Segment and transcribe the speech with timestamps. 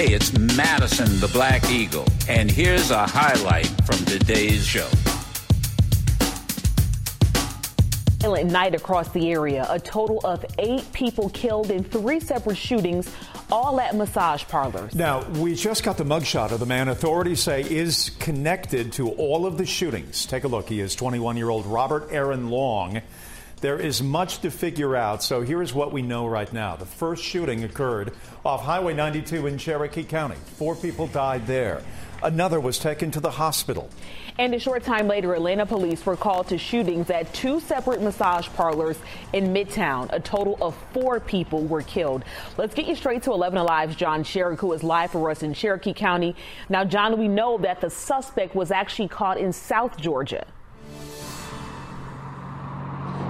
[0.00, 4.88] Hey, it's Madison the Black Eagle, and here's a highlight from today's show.
[8.20, 9.66] Violent night across the area.
[9.68, 13.14] A total of eight people killed in three separate shootings,
[13.52, 14.94] all at massage parlors.
[14.94, 19.44] Now, we just got the mugshot of the man authorities say is connected to all
[19.44, 20.24] of the shootings.
[20.24, 20.70] Take a look.
[20.70, 23.02] He is 21 year old Robert Aaron Long.
[23.60, 26.76] There is much to figure out, so here's what we know right now.
[26.76, 30.36] The first shooting occurred off Highway 92 in Cherokee County.
[30.56, 31.82] Four people died there.
[32.22, 33.90] Another was taken to the hospital.
[34.38, 38.48] And a short time later, Atlanta police were called to shootings at two separate massage
[38.48, 38.96] parlors
[39.34, 40.08] in Midtown.
[40.10, 42.24] A total of four people were killed.
[42.56, 45.52] Let's get you straight to 11 Alive's John Shirek, who is live for us in
[45.52, 46.34] Cherokee County.
[46.70, 50.46] Now, John, we know that the suspect was actually caught in South Georgia.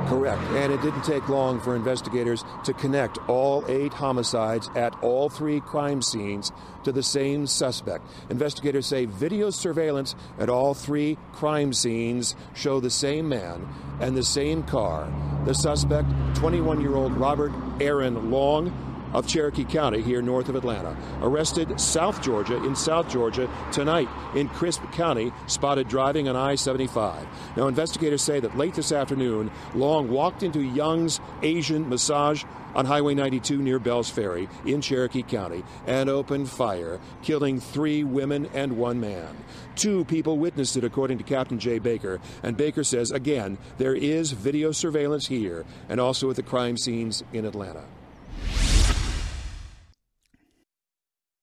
[0.07, 0.43] Correct.
[0.51, 5.61] And it didn't take long for investigators to connect all eight homicides at all three
[5.61, 6.51] crime scenes
[6.83, 8.05] to the same suspect.
[8.29, 13.69] Investigators say video surveillance at all three crime scenes show the same man
[14.01, 15.09] and the same car.
[15.45, 20.97] The suspect, 21 year old Robert Aaron Long, of Cherokee County here north of Atlanta.
[21.23, 27.27] Arrested South Georgia in South Georgia tonight in Crisp County, spotted driving on I 75.
[27.57, 32.45] Now, investigators say that late this afternoon, Long walked into Young's Asian Massage
[32.75, 38.49] on Highway 92 near Bells Ferry in Cherokee County and opened fire, killing three women
[38.55, 39.37] and one man.
[39.75, 42.21] Two people witnessed it, according to Captain Jay Baker.
[42.43, 47.23] And Baker says, again, there is video surveillance here and also at the crime scenes
[47.33, 47.85] in Atlanta.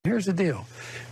[0.07, 0.65] Here's the deal.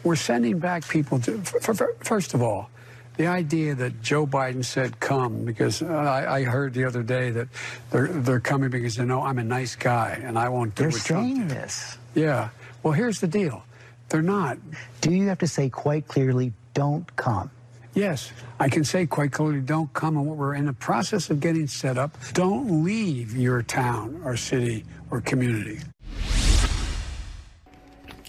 [0.03, 2.69] We're sending back people to, first of all,
[3.17, 7.47] the idea that Joe Biden said come because I, I, heard the other day that
[7.91, 10.91] they're they're coming because they know I'm a nice guy and I won't do they're
[10.91, 11.97] what saying Trump this.
[12.13, 12.49] Yeah.
[12.83, 13.63] Well, here's the deal.
[14.09, 14.57] They're not.
[15.01, 17.51] Do you have to say quite clearly, don't come?
[17.93, 20.17] Yes, I can say quite clearly, don't come.
[20.17, 24.35] And what we're in the process of getting set up, don't leave your town or
[24.35, 25.79] city or community.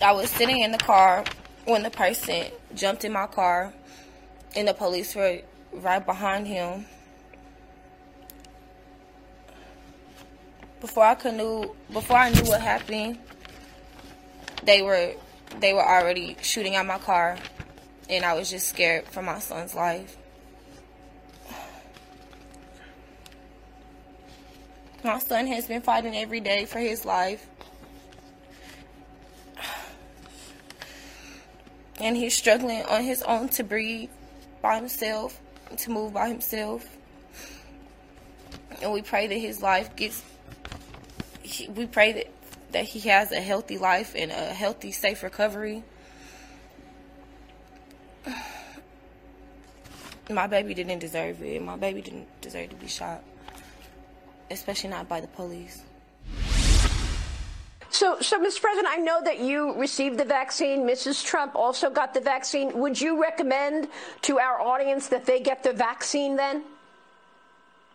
[0.02, 1.24] I was sitting in the car
[1.64, 3.72] when the person jumped in my car,
[4.54, 5.40] and the police were
[5.72, 6.86] right behind him.
[10.80, 13.18] Before I knew, before I knew what happened,
[14.64, 15.14] they were
[15.60, 17.38] they were already shooting at my car,
[18.10, 20.16] and I was just scared for my son's life.
[25.02, 27.46] My son has been fighting every day for his life.
[32.00, 34.10] And he's struggling on his own to breathe
[34.62, 35.40] by himself,
[35.76, 36.86] to move by himself.
[38.82, 40.22] And we pray that his life gets.
[41.74, 42.26] We pray that
[42.72, 45.82] that he has a healthy life and a healthy, safe recovery.
[50.28, 51.62] My baby didn't deserve it.
[51.62, 53.22] My baby didn't deserve to be shot,
[54.50, 55.80] especially not by the police.
[57.90, 58.60] So, so, Mr.
[58.60, 60.80] President, I know that you received the vaccine.
[60.86, 61.24] Mrs.
[61.24, 62.76] Trump also got the vaccine.
[62.78, 63.88] Would you recommend
[64.22, 66.64] to our audience that they get the vaccine then?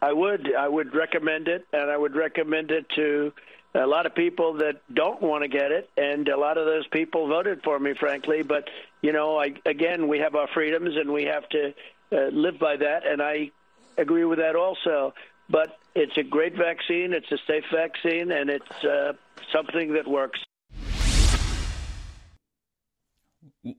[0.01, 0.56] I would.
[0.56, 3.31] I would recommend it, and I would recommend it to
[3.75, 6.88] a lot of people that don't want to get it, and a lot of those
[6.88, 8.41] people voted for me, frankly.
[8.41, 8.69] But
[9.01, 11.74] you know, I, again, we have our freedoms, and we have to
[12.12, 13.51] uh, live by that, and I
[13.97, 15.13] agree with that also.
[15.50, 17.13] But it's a great vaccine.
[17.13, 19.13] It's a safe vaccine, and it's uh,
[19.52, 20.40] something that works.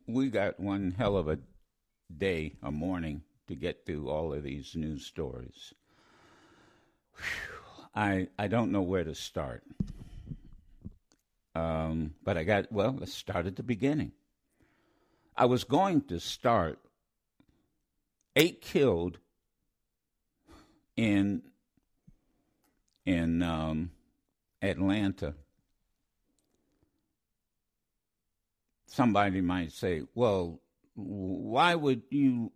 [0.06, 1.38] We got one hell of a
[2.16, 5.74] day, a morning, to get through all of these news stories.
[7.94, 9.62] I I don't know where to start.
[11.54, 12.96] Um, but I got well.
[12.98, 14.12] Let's start at the beginning.
[15.36, 16.78] I was going to start
[18.36, 19.18] eight killed
[20.96, 21.42] in
[23.04, 23.90] in um,
[24.60, 25.34] Atlanta,
[28.86, 30.60] somebody might say, "Well,
[30.94, 32.52] why would you?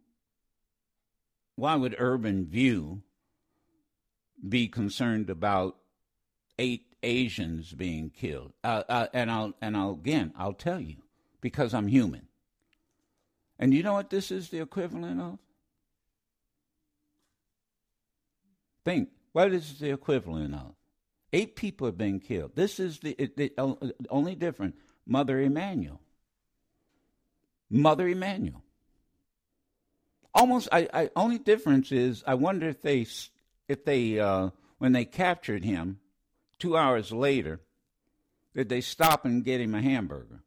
[1.57, 3.03] Why would Urban View
[4.47, 5.77] be concerned about
[6.59, 10.97] eight Asians being killed?" Uh, uh, and I'll and I'll again I'll tell you
[11.41, 12.29] because I'm human.
[13.59, 15.39] And you know what this is the equivalent of?
[18.85, 20.73] Think what is the equivalent of?
[21.31, 22.53] Eight people have been killed.
[22.55, 23.53] This is the, the
[24.09, 24.77] only different.
[25.07, 26.01] Mother Emanuel.
[27.69, 28.63] Mother Emanuel.
[30.33, 33.07] Almost, I, I only difference is I wonder if they,
[33.69, 35.99] if they, uh, when they captured him,
[36.59, 37.61] two hours later,
[38.55, 40.41] did they stop and get him a hamburger?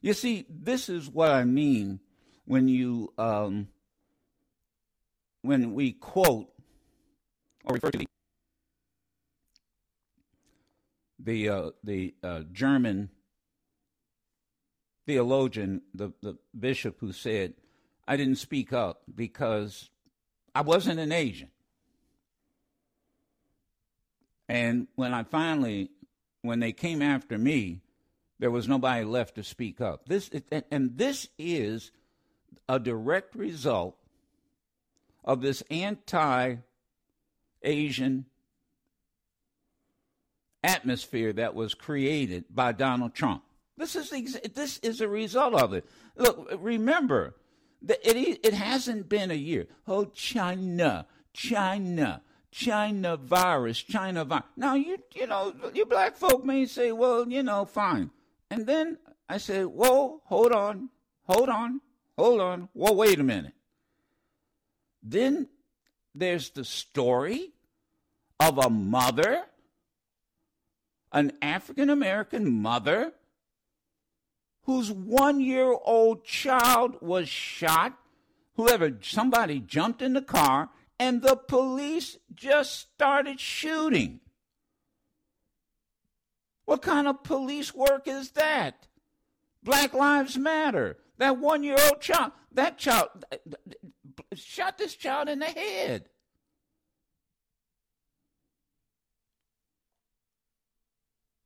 [0.00, 2.00] You see, this is what I mean
[2.46, 3.68] when you um,
[5.42, 6.48] when we quote
[7.64, 8.06] or refer to the
[11.18, 13.10] the uh, the uh, German
[15.06, 17.54] theologian, the the bishop who said,
[18.06, 19.90] "I didn't speak up because
[20.54, 21.50] I wasn't an Asian."
[24.48, 25.90] And when I finally,
[26.42, 27.80] when they came after me,
[28.38, 30.06] there was nobody left to speak up.
[30.06, 30.30] This
[30.70, 31.92] and this is
[32.68, 33.96] a direct result
[35.24, 36.64] of this anti-Asian
[40.64, 43.42] atmosphere that was created by Donald Trump.
[43.76, 44.10] This is
[44.54, 45.84] this is a result of it.
[46.16, 47.34] Look, remember,
[47.86, 49.66] it it hasn't been a year.
[49.86, 52.22] Oh, China, China.
[52.52, 54.44] China virus, China virus.
[54.56, 58.10] Now you you know you black folk may say, well, you know, fine.
[58.50, 60.90] And then I say, whoa, hold on,
[61.24, 61.80] hold on,
[62.18, 62.68] hold on.
[62.74, 63.54] Well, wait a minute.
[65.02, 65.48] Then
[66.14, 67.52] there's the story
[68.38, 69.44] of a mother,
[71.12, 73.12] an African American mother,
[74.62, 77.98] whose one year old child was shot.
[78.54, 80.68] Whoever, somebody jumped in the car
[80.98, 84.20] and the police just started shooting.
[86.64, 88.86] What kind of police work is that?
[89.62, 90.98] Black Lives Matter.
[91.18, 93.08] That one year old child, that child
[94.42, 96.08] shot this child in the head.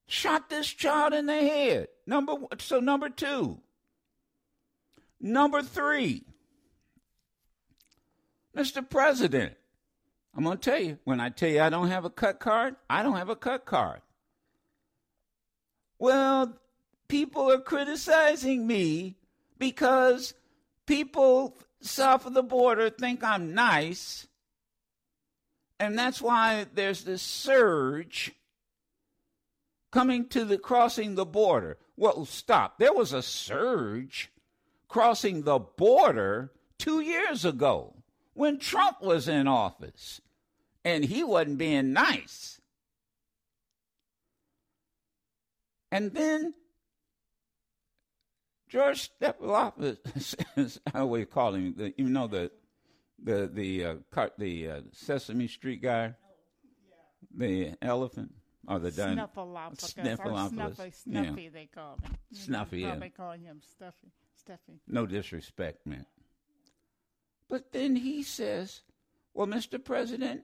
[0.07, 1.89] Shot this child in the head.
[2.07, 3.61] Number so number two.
[5.21, 6.25] Number three.
[8.57, 8.89] Mr.
[8.89, 9.55] President,
[10.35, 12.77] I'm going to tell you, when I tell you I don't have a cut card,
[12.89, 14.01] I don't have a cut card.
[15.99, 16.55] Well,
[17.09, 19.17] people are criticizing me
[19.59, 20.35] because
[20.87, 24.27] people south of the border think I'm nice.
[25.79, 28.33] And that's why there's this surge
[29.91, 31.79] coming to the crossing the border.
[31.97, 32.79] Well, stop.
[32.79, 34.31] There was a surge
[34.89, 37.95] crossing the border two years ago
[38.35, 40.21] when Trump was in office,
[40.85, 42.61] and he wasn't being nice.
[45.91, 46.53] And then
[48.69, 52.51] George Stephanopoulos, how we call him, the, you know the
[53.23, 56.15] the the uh, car, the uh, Sesame Street guy,
[57.35, 58.33] the elephant
[58.69, 59.29] or the dinosaur.
[59.47, 61.49] Snuffleupagus, Snuffleupagus, Snuffy, Snuffy yeah.
[61.53, 62.17] they call him.
[62.33, 62.97] Snuffy, yeah.
[62.97, 64.81] They call him Stuffy, Stuffy.
[64.89, 66.07] No disrespect, man.
[67.49, 68.83] But then he says,
[69.33, 69.83] Well, Mr.
[69.83, 70.43] President,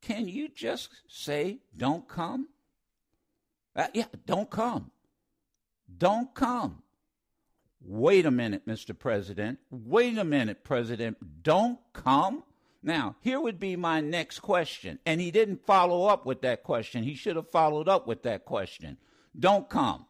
[0.00, 2.48] can you just say, don't come?
[3.74, 4.90] Uh, yeah, don't come.
[5.98, 6.81] Don't come.
[7.84, 8.96] Wait a minute, Mr.
[8.96, 9.58] President.
[9.70, 11.42] Wait a minute, President.
[11.42, 12.44] Don't come.
[12.82, 14.98] Now, here would be my next question.
[15.04, 17.02] And he didn't follow up with that question.
[17.02, 18.98] He should have followed up with that question.
[19.38, 20.06] Don't come.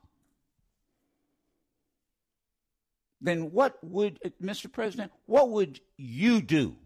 [3.22, 4.70] then what would, Mr.
[4.70, 6.76] President, what would you do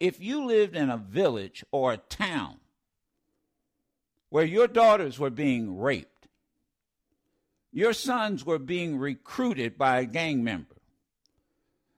[0.00, 2.56] if you lived in a village or a town
[4.30, 6.13] where your daughters were being raped,
[7.74, 10.76] your sons were being recruited by a gang member?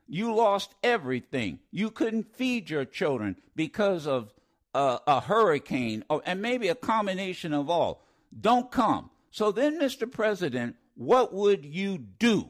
[0.09, 1.61] You lost everything.
[1.71, 4.33] You couldn't feed your children because of
[4.75, 8.02] a, a hurricane or, and maybe a combination of all.
[8.40, 9.11] Don't come.
[9.30, 10.11] So then, Mr.
[10.11, 12.49] President, what would you do?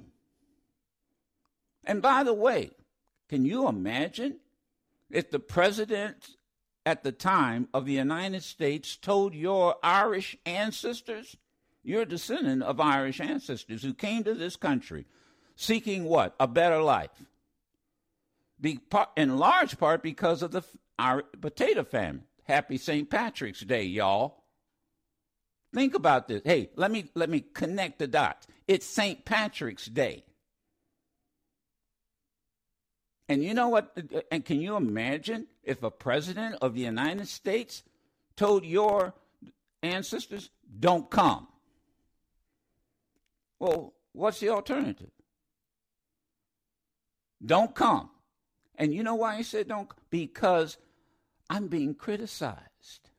[1.85, 2.71] And by the way,
[3.29, 4.37] can you imagine
[5.11, 6.37] if the president
[6.85, 11.37] at the time of the United States told your Irish ancestors,
[11.87, 15.07] you're a descendant of Irish ancestors who came to this country
[15.55, 16.35] seeking what?
[16.41, 17.23] A better life.
[18.61, 18.81] Be,
[19.17, 20.63] in large part because of the
[20.99, 22.25] our potato famine.
[22.43, 23.09] Happy St.
[23.09, 24.43] Patrick's Day, y'all.
[25.73, 26.43] Think about this.
[26.45, 28.49] Hey, let me let me connect the dots.
[28.67, 29.25] It's St.
[29.25, 30.25] Patrick's Day.
[33.29, 33.97] And you know what?
[34.33, 37.85] And can you imagine if a president of the United States
[38.37, 39.15] told your
[39.83, 40.51] ancestors,
[40.81, 41.47] don't come?
[43.59, 45.11] Well, what's the alternative?
[47.45, 48.11] Don't come.
[48.77, 49.91] And you know why he said don't?
[50.11, 50.77] Because
[51.49, 53.11] I'm being criticized.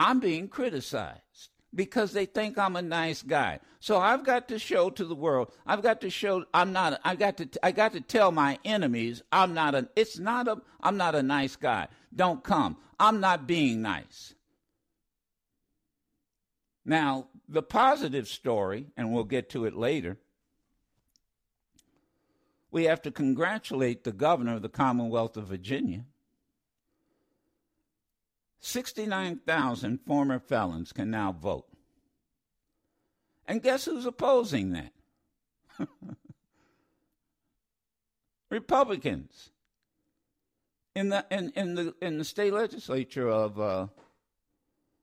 [0.00, 3.60] I'm being criticized because they think I'm a nice guy.
[3.80, 5.52] So I've got to show to the world.
[5.66, 7.00] I've got to show I'm not.
[7.04, 7.48] I got to.
[7.62, 9.88] I got to tell my enemies I'm not a.
[9.96, 10.60] It's not a.
[10.80, 11.88] I'm not a nice guy.
[12.14, 12.76] Don't come.
[12.98, 14.34] I'm not being nice.
[16.84, 20.16] Now The positive story, and we'll get to it later,
[22.70, 26.06] we have to congratulate the governor of the Commonwealth of Virginia.
[28.60, 31.66] 69,000 former felons can now vote.
[33.46, 34.92] And guess who's opposing that?
[38.48, 39.50] Republicans
[40.94, 43.88] in the in, in the in the state legislature of uh,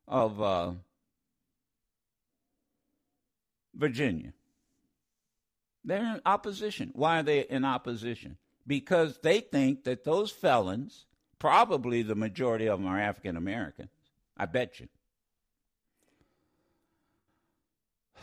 [0.08, 0.72] of uh,
[3.80, 4.34] Virginia.
[5.84, 6.92] They're in opposition.
[6.94, 8.38] Why are they in opposition?
[8.68, 11.06] Because they think that those felons,
[11.40, 13.90] probably the majority of them are African Americans.
[14.38, 14.88] I bet you.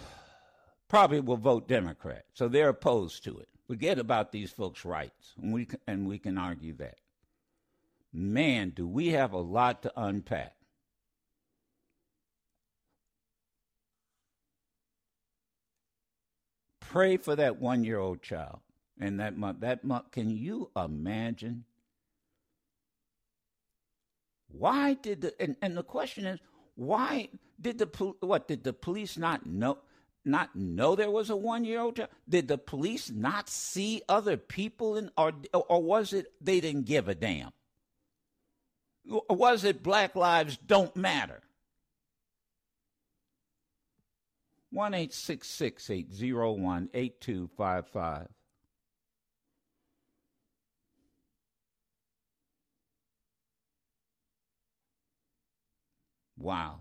[0.89, 2.27] Probably will vote Democrat.
[2.35, 3.49] So they're opposed to it.
[3.67, 6.99] Forget about these folks' rights, and we can, and we can argue that.
[8.13, 10.55] Man, do we have a lot to unpack.
[16.97, 18.61] Pray for that one-year-old child
[18.99, 19.61] and that month.
[19.61, 21.67] That month, can you imagine?
[24.49, 26.41] Why did the and, and the question is
[26.75, 27.29] why
[27.61, 29.77] did the what did the police not know?
[30.25, 32.09] not know there was a one year old child?
[32.27, 37.09] Did the police not see other people in, or, or was it they didn't give
[37.09, 37.53] a damn?
[39.05, 41.43] Was it Black Lives Don't Matter?
[44.77, 48.29] 1 801 8255.
[56.39, 56.81] Wow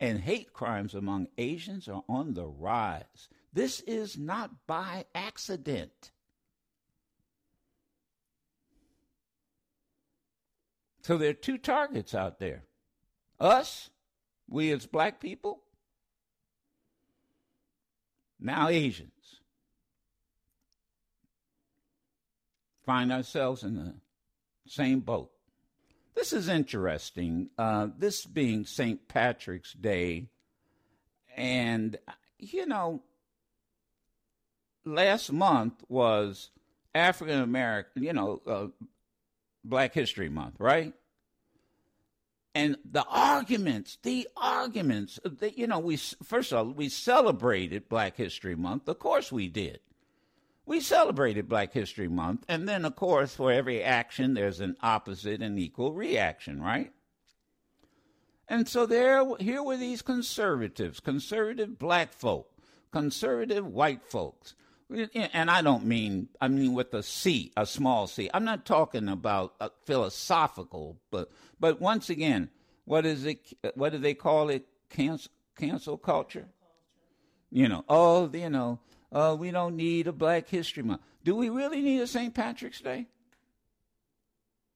[0.00, 3.28] and hate crimes among Asians are on the rise.
[3.52, 6.12] This is not by accident.
[11.02, 12.64] So there are two targets out there
[13.38, 13.90] us,
[14.48, 15.62] we as black people,
[18.44, 19.10] now Asians.
[22.84, 23.94] Find ourselves in the
[24.66, 25.30] same boat.
[26.14, 27.48] This is interesting.
[27.58, 29.08] Uh, this being St.
[29.08, 30.28] Patrick's Day,
[31.34, 31.96] and
[32.38, 33.02] you know,
[34.84, 36.50] last month was
[36.94, 38.66] African American, you know, uh,
[39.64, 40.92] Black History Month, right?
[42.54, 48.16] And the arguments, the arguments, that, you know, we first of all we celebrated Black
[48.16, 48.88] History Month.
[48.88, 49.80] Of course, we did
[50.66, 55.42] we celebrated Black History Month, and then, of course, for every action, there's an opposite
[55.42, 56.92] and equal reaction, right?
[58.48, 62.50] And so there, here were these conservatives, conservative black folk,
[62.92, 64.54] conservative white folks.
[64.90, 68.28] And I don't mean, I mean with a C, a small c.
[68.34, 72.50] I'm not talking about philosophical, but, but once again,
[72.84, 74.66] what is it, what do they call it?
[74.90, 76.46] Cancel, cancel culture?
[77.50, 81.00] You know, oh, you know, uh, we don't need a Black History Month.
[81.24, 82.34] Do we really need a St.
[82.34, 83.06] Patrick's Day?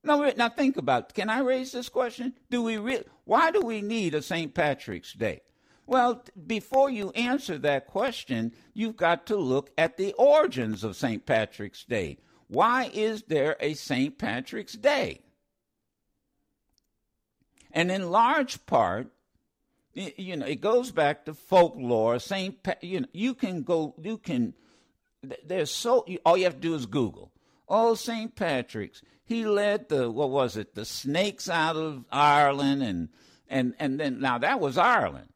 [0.03, 1.13] No, now think about it.
[1.13, 2.33] Can I raise this question?
[2.49, 4.53] Do we re- why do we need a St.
[4.53, 5.41] Patrick's Day?
[5.89, 11.25] Well, before you answer that question, you've got to look at the origins of St.
[11.25, 12.19] Patrick's Day.
[12.47, 14.15] Why is there a St.
[14.15, 15.21] Patrick's Day?
[17.71, 19.07] And in large part,
[19.95, 22.19] you know, it goes back to folklore.
[22.19, 24.53] Saint, pa- you know, you can go, you can.
[25.43, 27.31] There's so all you have to do is Google.
[27.67, 29.01] Oh, Saint Patrick's.
[29.25, 30.75] He led the what was it?
[30.75, 33.09] The snakes out of Ireland, and
[33.49, 35.29] and and then now that was Ireland,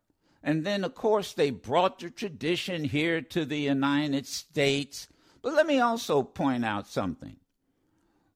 [0.44, 5.08] and then of course they brought the tradition here to the United States.
[5.42, 7.38] But let me also point out something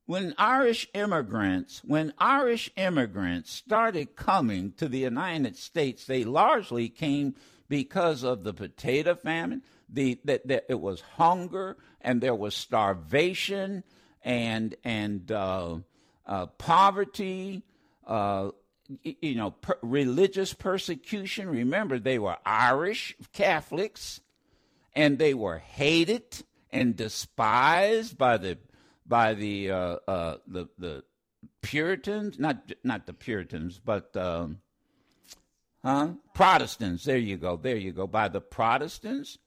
[0.08, 7.36] when Irish immigrants, when Irish immigrants started coming to the United States, they largely came
[7.68, 9.62] because of the potato famine.
[9.90, 13.84] The that, that it was hunger and there was starvation
[14.24, 15.80] and and uh,
[16.26, 17.64] uh, poverty.
[18.06, 18.52] Uh,
[19.04, 21.50] you know, per- religious persecution.
[21.50, 24.22] Remember, they were Irish Catholics,
[24.94, 28.58] and they were hated and despised by the
[29.06, 31.04] by the uh, uh, the the
[31.62, 34.60] Puritans, not not the Puritans, but um,
[35.84, 36.10] huh?
[36.34, 37.04] Protestants.
[37.04, 37.58] There you go.
[37.58, 38.08] There you go.
[38.08, 39.38] By the Protestants.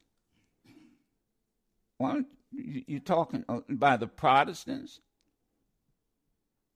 [1.99, 5.01] Well, you, you talking uh, by the Protestants,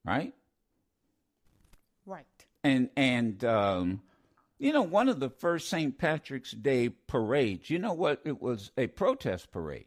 [0.04, 0.35] right?
[2.06, 2.26] Right.
[2.64, 4.02] And and um,
[4.59, 5.97] you know one of the first St.
[5.99, 7.71] Patrick's Day parades.
[7.71, 8.23] You know what?
[8.25, 9.87] It was a protest parade.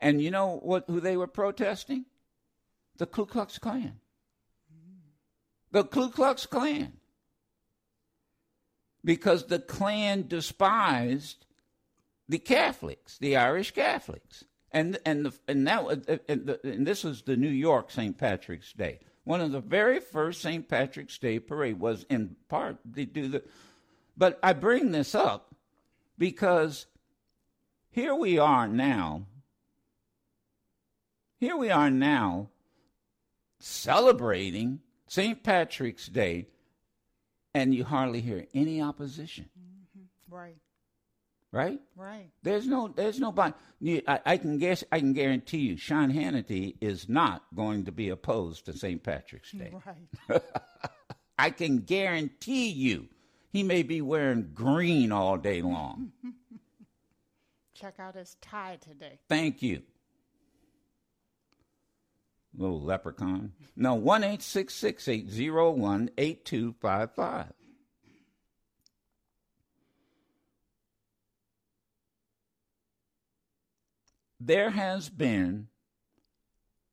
[0.00, 0.84] And you know what?
[0.88, 2.06] Who they were protesting?
[2.98, 4.00] The Ku Klux Klan.
[5.72, 6.94] The Ku Klux Klan.
[9.04, 11.46] because the Klan despised
[12.28, 14.44] the Catholics, the Irish Catholics.
[14.70, 15.84] And and the, and that
[16.28, 18.16] and, the, and this was the New York St.
[18.16, 19.00] Patrick's Day.
[19.24, 20.68] One of the very first St.
[20.68, 23.42] Patrick's Day parade was in part to do the
[24.16, 25.54] but I bring this up
[26.18, 26.86] because
[27.90, 29.26] here we are now.
[31.38, 32.50] Here we are now
[33.58, 35.42] celebrating St.
[35.42, 36.46] Patrick's Day,
[37.54, 39.48] and you hardly hear any opposition.
[39.58, 40.34] Mm-hmm.
[40.34, 40.56] Right.
[41.52, 41.80] Right.
[41.96, 42.30] Right.
[42.42, 42.88] There's no.
[42.88, 43.52] There's nobody.
[44.08, 44.82] I, I can guess.
[44.90, 49.02] I can guarantee you, Sean Hannity is not going to be opposed to St.
[49.02, 49.72] Patrick's Day.
[50.28, 50.42] Right.
[51.38, 53.08] I can guarantee you,
[53.52, 56.12] he may be wearing green all day long.
[57.74, 59.18] Check out his tie today.
[59.28, 59.82] Thank you.
[62.56, 63.52] Little leprechaun.
[63.74, 67.46] No, 1 801 8255.
[74.44, 75.68] There has been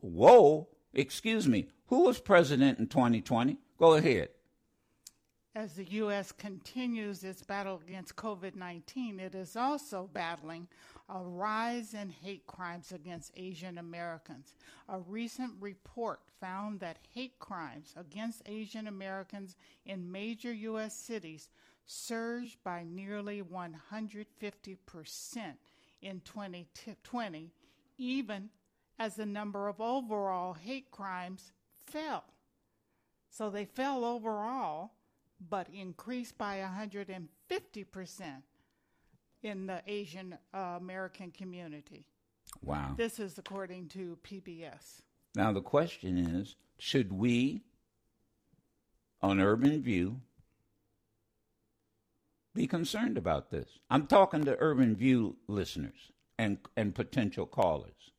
[0.00, 1.68] Whoa, excuse me.
[1.88, 3.58] Who was president in 2020?
[3.78, 4.30] Go ahead
[5.58, 6.30] as the U.S.
[6.30, 10.68] continues its battle against COVID 19, it is also battling
[11.08, 14.54] a rise in hate crimes against Asian Americans.
[14.88, 20.94] A recent report found that hate crimes against Asian Americans in major U.S.
[20.94, 21.48] cities
[21.86, 24.26] surged by nearly 150%
[26.02, 27.50] in 2020,
[27.96, 28.48] even
[29.00, 31.50] as the number of overall hate crimes
[31.84, 32.22] fell.
[33.28, 34.92] So they fell overall
[35.40, 38.42] but increased by 150%
[39.42, 42.06] in the Asian uh, American community.
[42.62, 42.94] Wow.
[42.96, 45.02] This is according to PBS.
[45.34, 47.62] Now, the question is should we,
[49.20, 50.20] on Urban View,
[52.54, 53.78] be concerned about this?
[53.90, 58.12] I'm talking to Urban View listeners and, and potential callers.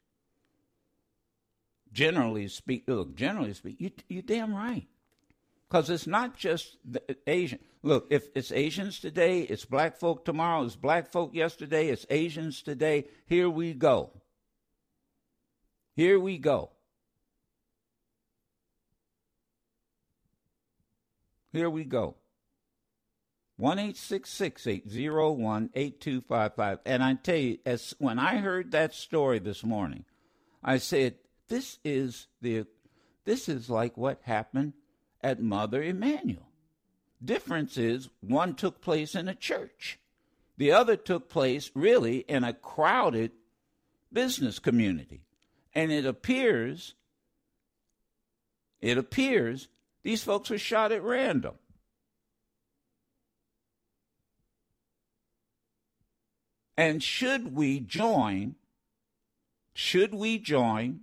[1.92, 4.88] Generally speak, look, generally speak, you, you're damn right.
[5.70, 6.78] Because it's not just
[7.28, 7.60] Asian.
[7.84, 12.64] Look, if it's Asians today, it's black folk tomorrow, it's black folk yesterday, it's Asians
[12.64, 13.06] today.
[13.28, 14.12] Here we go.
[15.96, 16.72] Here we go.
[21.52, 22.16] Here we go.
[23.58, 26.80] 1 801 8255.
[26.86, 30.06] And I tell you, as when I heard that story this morning,
[30.64, 31.16] I said,
[31.50, 32.66] this is the
[33.26, 34.74] this is like what happened
[35.22, 36.48] at Mother Emanuel.
[37.24, 40.00] Difference is one took place in a church.
[40.58, 43.32] The other took place really in a crowded
[44.12, 45.22] business community.
[45.74, 46.96] And it appears
[48.82, 49.68] it appears
[50.04, 51.56] these folks were shot at random.
[56.78, 58.56] And should we join
[59.74, 61.02] should we join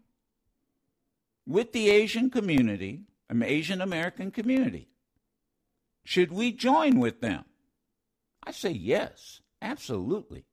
[1.46, 3.02] with the Asian community
[3.42, 4.88] Asian American community.
[6.04, 7.44] Should we join with them?
[8.42, 10.44] I say yes, absolutely.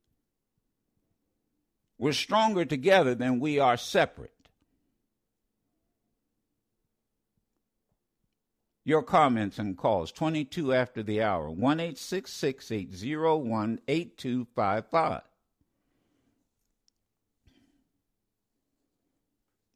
[1.99, 4.31] We're stronger together than we are separate.
[8.83, 15.21] Your comments and calls 22 after the hour 1 801 8255.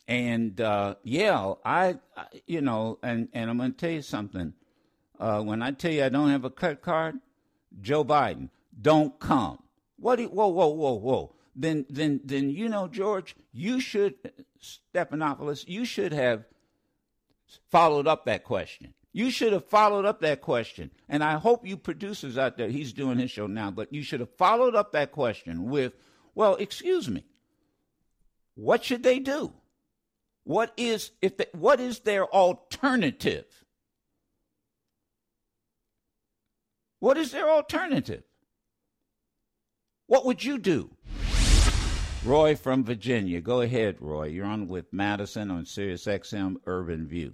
[0.08, 1.98] And uh, yeah, I,
[2.46, 4.54] you know, and, and I'm going to tell you something.
[5.20, 7.16] Uh, when I tell you I don't have a cut card,
[7.82, 9.60] Joe Biden, don't come.
[9.98, 10.20] What?
[10.20, 11.36] You, whoa, whoa, whoa, whoa.
[11.56, 14.14] Then, then, then, you know, George, you should,
[14.62, 16.46] Stephanopoulos, you should have
[17.70, 18.94] followed up that question.
[19.12, 20.92] You should have followed up that question.
[21.10, 24.20] And I hope you producers out there, he's doing his show now, but you should
[24.20, 25.94] have followed up that question with,
[26.36, 27.26] well, excuse me,
[28.54, 29.54] what should they do?
[30.48, 33.44] What is if the, what is their alternative?
[37.02, 38.24] What is their alternative?
[40.06, 40.92] What would you do?
[42.24, 43.42] Roy from Virginia.
[43.42, 44.28] Go ahead, Roy.
[44.28, 47.34] You're on with Madison on Sirius XM Urban View.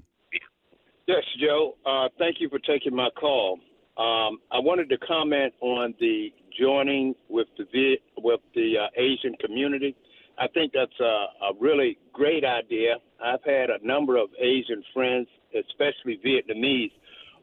[1.08, 1.76] Yes, Joe.
[1.86, 3.60] Uh, thank you for taking my call.
[3.96, 9.96] Um, I wanted to comment on the joining with the with the uh, Asian community.
[10.38, 11.04] I think that's a,
[11.46, 12.96] a really great idea.
[13.24, 16.92] I've had a number of Asian friends, especially Vietnamese,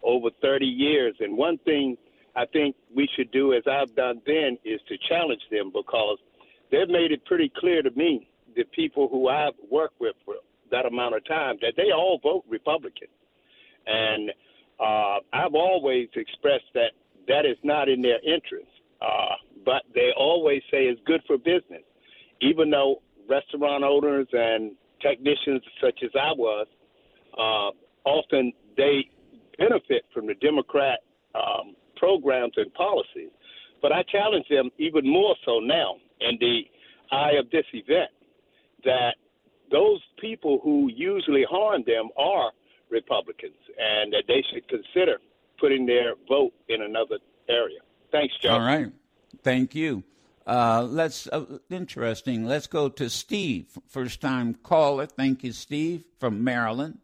[0.02, 1.96] over 30 years, and one thing
[2.34, 6.18] I think we should do, as I've done then, is to challenge them because
[6.70, 10.34] they've made it pretty clear to me, the people who I've worked with for
[10.70, 13.08] that amount of time, that they all vote Republican.
[13.86, 14.30] And
[14.78, 16.92] uh, I've always expressed that
[17.28, 18.70] that is not in their interest.
[19.00, 21.82] Uh, but they always say it's good for business,
[22.40, 26.66] even though restaurant owners and technicians such as I was,
[27.38, 27.70] uh,
[28.08, 29.08] often they
[29.58, 31.00] benefit from the Democrat
[31.34, 33.30] um, programs and policies.
[33.82, 36.62] But I challenge them even more so now in the
[37.12, 38.10] eye of this event
[38.84, 39.14] that
[39.70, 42.50] those people who usually harm them are
[42.90, 45.18] Republicans and that they should consider
[45.58, 47.78] putting their vote in another area.
[48.10, 48.60] Thanks, John.
[48.60, 48.88] All right.
[49.42, 50.02] Thank you.
[50.46, 52.44] Uh, let's uh, interesting.
[52.44, 55.06] Let's go to Steve, first time caller.
[55.06, 56.98] Thank you, Steve from Maryland.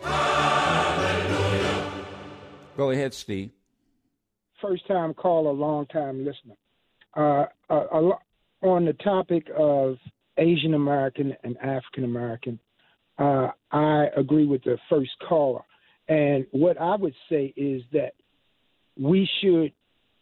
[0.00, 1.84] Hallelujah.
[2.76, 3.50] Go ahead, Steve.
[4.60, 6.56] First time caller, long time listener.
[7.16, 7.46] Uh,
[8.62, 9.96] on the topic of
[10.36, 12.58] Asian American and African American,
[13.18, 15.62] uh, I agree with the first caller.
[16.08, 18.14] And what I would say is that
[18.98, 19.72] we should,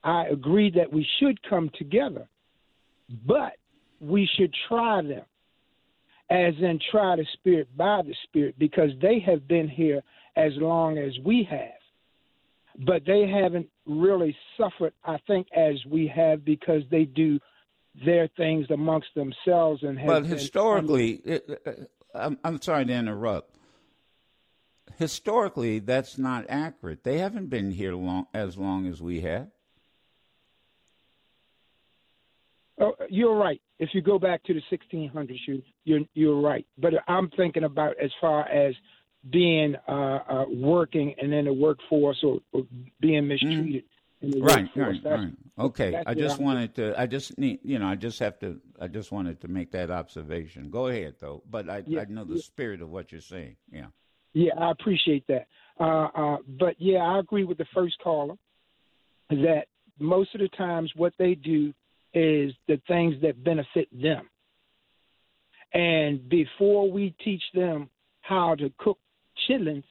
[0.06, 2.28] I agree that we should come together,
[3.26, 3.54] but
[4.00, 5.24] we should try them,
[6.30, 10.04] as in try the Spirit by the Spirit, because they have been here
[10.36, 11.72] as long as we have.
[12.86, 17.40] But they haven't really suffered, I think, as we have because they do
[18.04, 20.06] their things amongst themselves and have.
[20.06, 21.72] But historically, it, uh,
[22.14, 23.56] I'm, I'm sorry to interrupt.
[24.98, 27.02] Historically, that's not accurate.
[27.02, 29.48] They haven't been here long as long as we have.
[32.78, 33.60] Oh, you're right.
[33.78, 36.66] If you go back to the 1600s, you you're you're right.
[36.78, 38.74] But I'm thinking about as far as
[39.30, 42.62] being uh, uh, working and in the workforce or, or
[43.00, 43.28] being mm-hmm.
[43.28, 43.82] mistreated.
[43.82, 43.88] Mm
[44.22, 45.32] right, right, right.
[45.58, 46.98] Okay, I just wanted to.
[47.00, 48.60] I just need, you know, I just have to.
[48.80, 50.70] I just wanted to make that observation.
[50.70, 51.42] Go ahead, though.
[51.48, 52.42] But I, yeah, I know the yeah.
[52.42, 53.56] spirit of what you're saying.
[53.70, 53.86] Yeah.
[54.32, 55.46] Yeah, I appreciate that.
[55.80, 58.34] Uh, uh, but yeah, I agree with the first caller
[59.30, 59.64] that
[59.98, 61.72] most of the times what they do
[62.16, 64.26] is the things that benefit them.
[65.74, 67.90] And before we teach them
[68.22, 68.98] how to cook
[69.46, 69.84] chitlins,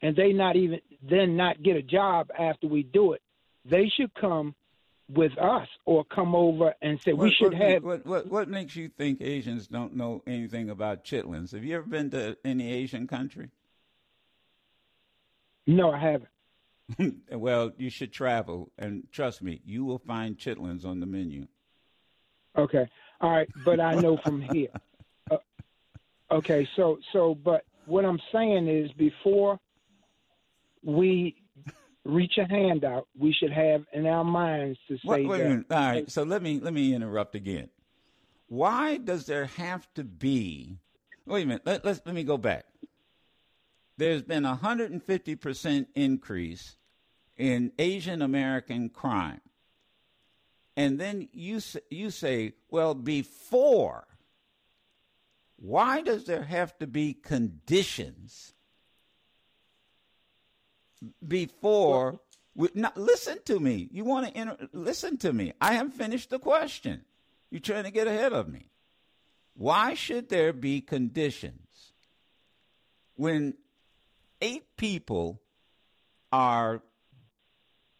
[0.00, 3.20] and they not even then not get a job after we do it,
[3.66, 4.54] they should come
[5.10, 7.84] with us or come over and say what, we should what, have.
[7.84, 11.52] What, what, what makes you think Asians don't know anything about chitlins?
[11.52, 13.50] Have you ever been to any Asian country?
[15.66, 17.14] No, I haven't.
[17.30, 21.46] well, you should travel, and trust me, you will find chitlins on the menu.
[22.58, 22.88] Okay,
[23.20, 24.70] all right, but I know from here.
[25.30, 25.36] Uh,
[26.32, 29.58] okay, so so, but what I'm saying is, before
[30.82, 31.36] we
[32.04, 35.76] reach a handout, we should have in our minds to say wait, wait that.
[35.76, 37.68] All right, so let me let me interrupt again.
[38.48, 40.78] Why does there have to be?
[41.26, 41.62] Wait a minute.
[41.64, 42.64] Let, let let me go back.
[43.98, 46.76] There's been a hundred and fifty percent increase
[47.36, 49.40] in Asian American crime,
[50.78, 51.60] and then you
[51.90, 54.06] you say, well, before.
[55.56, 58.54] Why does there have to be conditions
[61.26, 62.20] before.
[62.54, 63.88] We, now, listen to me.
[63.92, 65.52] You want to inter- listen to me.
[65.60, 67.04] I haven't finished the question.
[67.50, 68.70] You're trying to get ahead of me.
[69.54, 71.92] Why should there be conditions
[73.16, 73.54] when
[74.40, 75.40] eight people
[76.30, 76.82] are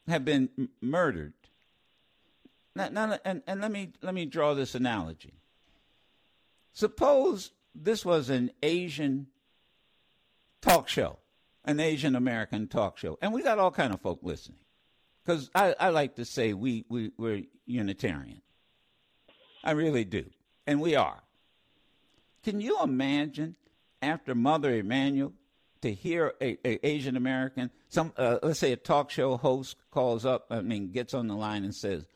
[0.06, 1.32] have been murdered?
[2.78, 5.34] Now, now, and, and let me let me draw this analogy.
[6.72, 9.26] Suppose this was an Asian
[10.62, 11.18] talk show
[11.68, 14.58] an Asian American talk show, and we got all kind of folk listening.
[15.22, 18.40] Because I, I like to say we, we we're Unitarian.
[19.62, 20.24] I really do,
[20.66, 21.22] and we are.
[22.42, 23.54] Can you imagine
[24.00, 25.34] after Mother Emanuel
[25.82, 30.24] to hear a, a Asian American, some uh, let's say a talk show host calls
[30.24, 32.06] up, I mean, gets on the line and says,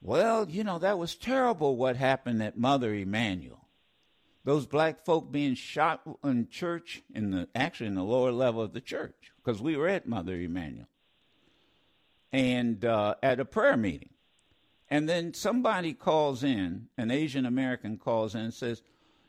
[0.00, 3.60] "Well, you know that was terrible what happened at Mother Emanuel."
[4.44, 8.72] those black folk being shot in church in the actually in the lower level of
[8.72, 10.88] the church because we were at Mother Emanuel
[12.32, 14.10] and uh, at a prayer meeting,
[14.88, 18.82] And then somebody calls in, an Asian American calls in and says,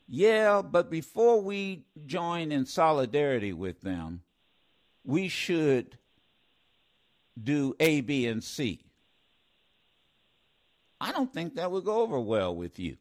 [0.08, 4.22] Yeah, but before we join in solidarity with them,
[5.04, 5.98] we should
[7.42, 8.84] do A, B, and C.
[11.02, 12.96] I don't think that would go over well with you.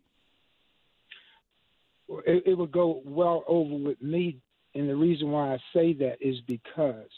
[2.27, 4.39] It, it would go well over with me,
[4.75, 7.11] and the reason why I say that is because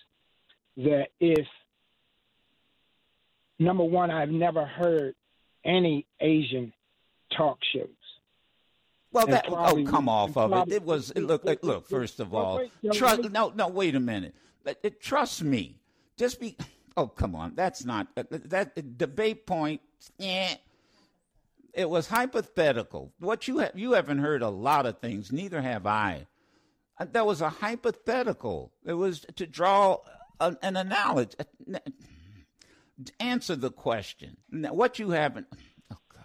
[0.76, 1.46] that if
[3.60, 5.14] number one, I've never heard
[5.64, 6.72] any Asian
[7.36, 7.88] talk shows.
[9.12, 10.72] Well, that oh, come off of it.
[10.72, 11.86] It was look, look.
[11.86, 13.30] First of all, trust.
[13.30, 13.68] No, no.
[13.68, 14.34] Wait a minute.
[14.82, 15.76] It, Trust me.
[16.16, 16.56] Just be.
[16.96, 17.54] Oh, come on.
[17.54, 19.80] That's not uh, that debate point.
[20.18, 20.54] Yeah.
[21.72, 23.12] It was hypothetical.
[23.18, 25.32] What you have, you haven't heard a lot of things.
[25.32, 26.26] Neither have I.
[26.98, 28.72] Uh, that was a hypothetical.
[28.84, 29.98] It was to draw
[30.38, 31.36] an, an analogy.
[33.18, 34.36] Answer the question.
[34.50, 35.46] What you haven't.
[35.90, 36.22] Oh God.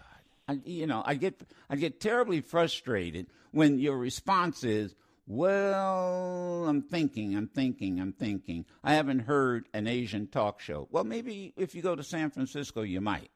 [0.48, 4.94] I, you know, I get I get terribly frustrated when your response is,
[5.26, 8.66] well, I'm thinking, I'm thinking, I'm thinking.
[8.84, 10.88] I haven't heard an Asian talk show.
[10.90, 13.30] Well, maybe if you go to San Francisco, you might.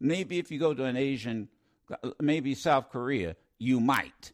[0.00, 1.48] Maybe if you go to an Asian,
[2.20, 4.32] maybe South Korea, you might.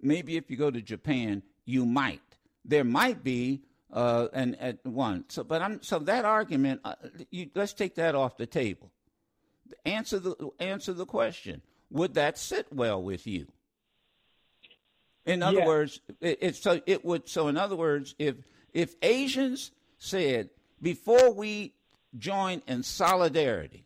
[0.00, 2.20] Maybe if you go to Japan, you might.
[2.64, 5.24] There might be uh, and at one.
[5.28, 6.80] So, but I'm so that argument.
[6.84, 6.94] Uh,
[7.30, 8.90] you, let's take that off the table.
[9.84, 11.62] Answer the answer the question.
[11.90, 13.48] Would that sit well with you?
[15.26, 15.66] In other yeah.
[15.66, 17.28] words, it, it, so it would.
[17.28, 18.36] So in other words, if
[18.72, 21.74] if Asians said before we
[22.16, 23.84] join in solidarity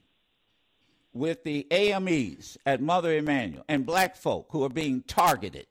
[1.14, 5.66] with the AMEs at Mother Emanuel and black folk who are being targeted.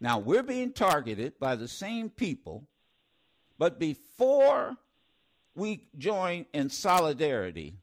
[0.00, 2.68] Now we're being targeted by the same people,
[3.58, 4.76] but before
[5.54, 7.74] we join in solidarity,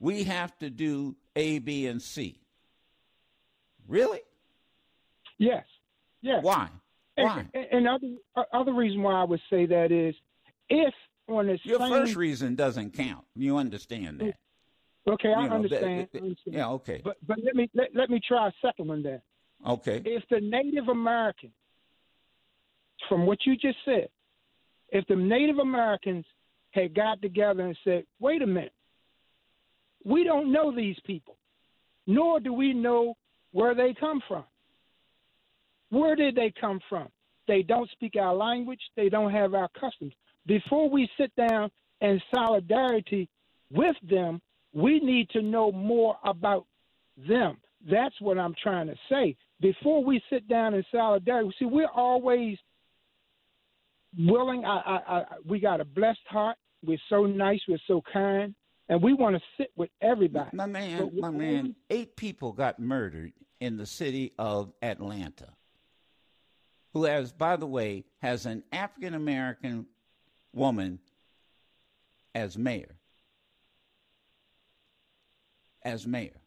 [0.00, 2.40] we have to do A, B, and C.
[3.86, 4.20] Really?
[5.36, 5.64] Yes.
[6.22, 6.42] Yes.
[6.42, 6.68] Why?
[7.16, 7.44] Why?
[7.52, 10.14] And, and other uh, other reason why I would say that is
[10.68, 10.94] if
[11.28, 13.24] on the your same, first reason doesn't count.
[13.34, 14.36] You understand that?
[15.06, 16.08] Okay, I, know, understand.
[16.12, 16.56] That, I understand.
[16.56, 17.00] Yeah, okay.
[17.02, 19.20] But but let me let, let me try a second one then.
[19.66, 20.02] Okay.
[20.04, 21.52] If the Native Americans,
[23.08, 24.08] from what you just said,
[24.90, 26.24] if the Native Americans
[26.70, 28.72] had got together and said, "Wait a minute,
[30.04, 31.36] we don't know these people,
[32.06, 33.14] nor do we know
[33.52, 34.44] where they come from.
[35.90, 37.08] Where did they come from?
[37.46, 38.80] They don't speak our language.
[38.96, 40.12] They don't have our customs.
[40.46, 43.28] Before we sit down in solidarity
[43.70, 44.40] with them,
[44.72, 46.66] we need to know more about
[47.16, 47.58] them.
[47.90, 49.36] That's what I'm trying to say.
[49.60, 52.58] Before we sit down in solidarity, see, we're always
[54.18, 54.64] willing.
[54.64, 56.56] I, I, I, we got a blessed heart.
[56.84, 57.60] We're so nice.
[57.66, 58.54] We're so kind,
[58.88, 60.50] and we want to sit with everybody.
[60.56, 61.74] My man, my man.
[61.90, 65.48] Eight people got murdered in the city of Atlanta.
[66.92, 69.86] Who has, by the way, has an African American
[70.52, 71.00] woman
[72.34, 72.97] as mayor
[75.82, 76.40] as mayor.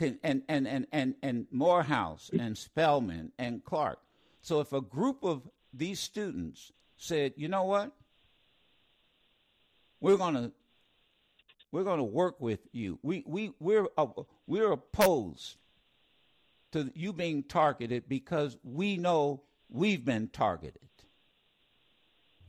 [0.00, 3.98] And, and, and, and, and Morehouse and Spelman and Clark.
[4.42, 7.92] So if a group of these students said, you know what?
[10.00, 10.52] We're going to
[11.70, 12.98] we're going to work with you.
[13.02, 14.06] We we we're uh,
[14.46, 15.56] we're opposed
[16.72, 20.80] to you being targeted because we know we've been targeted.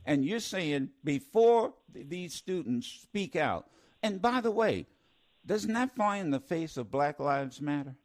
[0.06, 3.66] And you're saying before these students speak out.
[4.02, 4.86] And by the way,
[5.46, 7.96] doesn't that fly in the face of Black Lives Matter?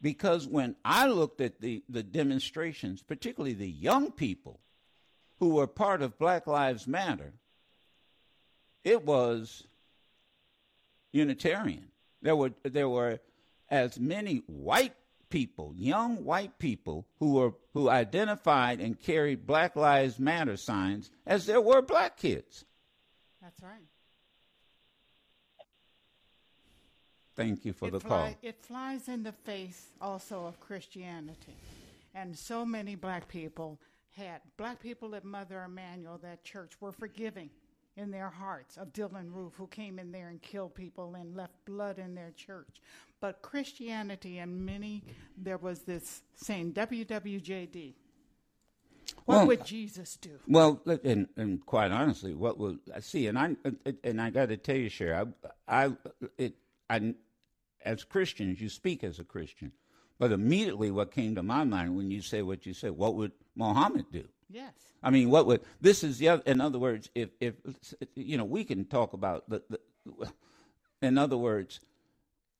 [0.00, 4.58] Because when I looked at the, the demonstrations, particularly the young people
[5.38, 7.32] who were part of Black Lives Matter,
[8.82, 9.64] it was
[11.12, 11.88] Unitarian.
[12.20, 13.20] There were there were
[13.68, 14.94] as many white
[15.28, 21.46] people, young white people who were who identified and carried Black Lives Matter signs as
[21.46, 22.64] there were black kids.
[23.40, 23.86] That's right.
[27.34, 28.34] Thank you for it the fly, call.
[28.42, 31.56] It flies in the face also of Christianity.
[32.14, 37.50] And so many black people had, black people at Mother Emanuel, that church, were forgiving
[37.96, 41.64] in their hearts of Dylann Roof, who came in there and killed people and left
[41.64, 42.80] blood in their church.
[43.20, 45.04] But Christianity and many,
[45.36, 47.94] there was this saying, WWJD.
[49.24, 50.38] What well, would Jesus do?
[50.48, 53.26] Well, and, and quite honestly, what would I see?
[53.26, 53.56] And I
[54.02, 55.28] and I got to tell you, Sher,
[55.68, 55.92] I, I
[56.38, 56.54] it
[56.92, 57.14] I,
[57.84, 59.72] as Christians, you speak as a Christian.
[60.18, 63.32] But immediately, what came to my mind when you say what you said, what would
[63.56, 64.24] Muhammad do?
[64.48, 64.72] Yes.
[65.02, 67.54] I mean, what would this is the other, in other words, if if
[68.14, 70.30] you know, we can talk about the, the
[71.00, 71.80] in other words,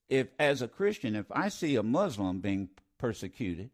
[0.09, 3.71] if as a Christian, if I see a Muslim being persecuted,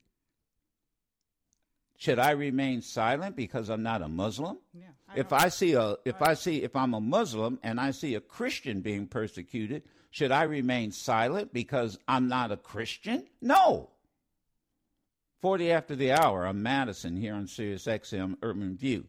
[1.97, 4.59] should I remain silent because I'm not a Muslim?
[4.75, 8.17] Yeah, if I see a if I see if I'm a Muslim and I see
[8.17, 13.27] a Christian being persecuted, should I remain silent because I'm not a Christian?
[13.41, 13.91] No.
[15.41, 19.07] 40 after the hour, I'm Madison here on Sirius XM Urban View.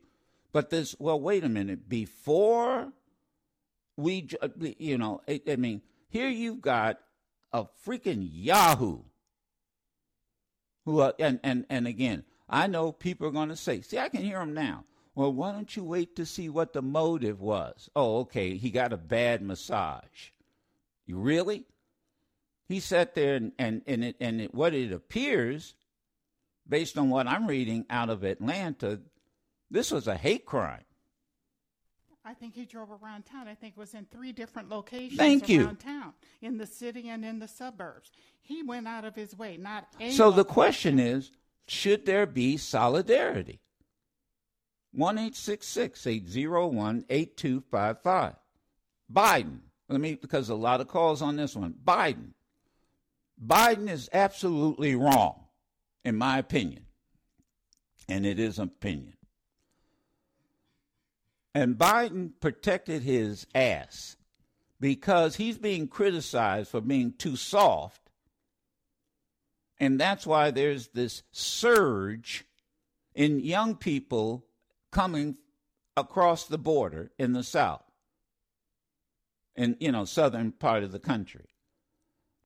[0.52, 1.90] But this, well, wait a minute.
[1.90, 2.92] Before
[3.98, 4.30] we,
[4.78, 7.00] you know, I, I mean, here you've got
[7.52, 9.04] a freaking Yahoo
[10.86, 14.10] who, uh, and, and, and again, I know people are going to say, see, I
[14.10, 14.86] can hear them now.
[15.16, 17.90] Well, why don't you wait to see what the motive was?
[17.96, 20.30] Oh, okay, he got a bad massage.
[21.10, 21.66] You really?
[22.68, 25.74] He sat there and and and, it, and it, what it appears,
[26.68, 29.02] based on what I'm reading out of Atlanta,
[29.72, 30.84] this was a hate crime.
[32.24, 33.48] I think he drove around town.
[33.48, 35.74] I think it was in three different locations Thank around you.
[35.74, 38.12] town, in the city and in the suburbs.
[38.40, 41.32] He went out of his way, not a So the question is,
[41.68, 43.62] should there be solidarity?
[44.92, 48.36] One eight six six eight zero one eight two five five.
[49.12, 49.62] Biden.
[49.90, 51.74] Let me because a lot of calls on this one.
[51.84, 52.34] Biden.
[53.44, 55.46] Biden is absolutely wrong,
[56.06, 56.86] in my opinion.
[58.08, 59.14] And it is opinion.
[61.56, 64.16] And Biden protected his ass
[64.80, 68.02] because he's being criticized for being too soft.
[69.80, 72.46] And that's why there's this surge
[73.16, 74.46] in young people
[74.92, 75.38] coming
[75.98, 77.84] across the border in the South,
[79.56, 81.46] in you know, southern part of the country.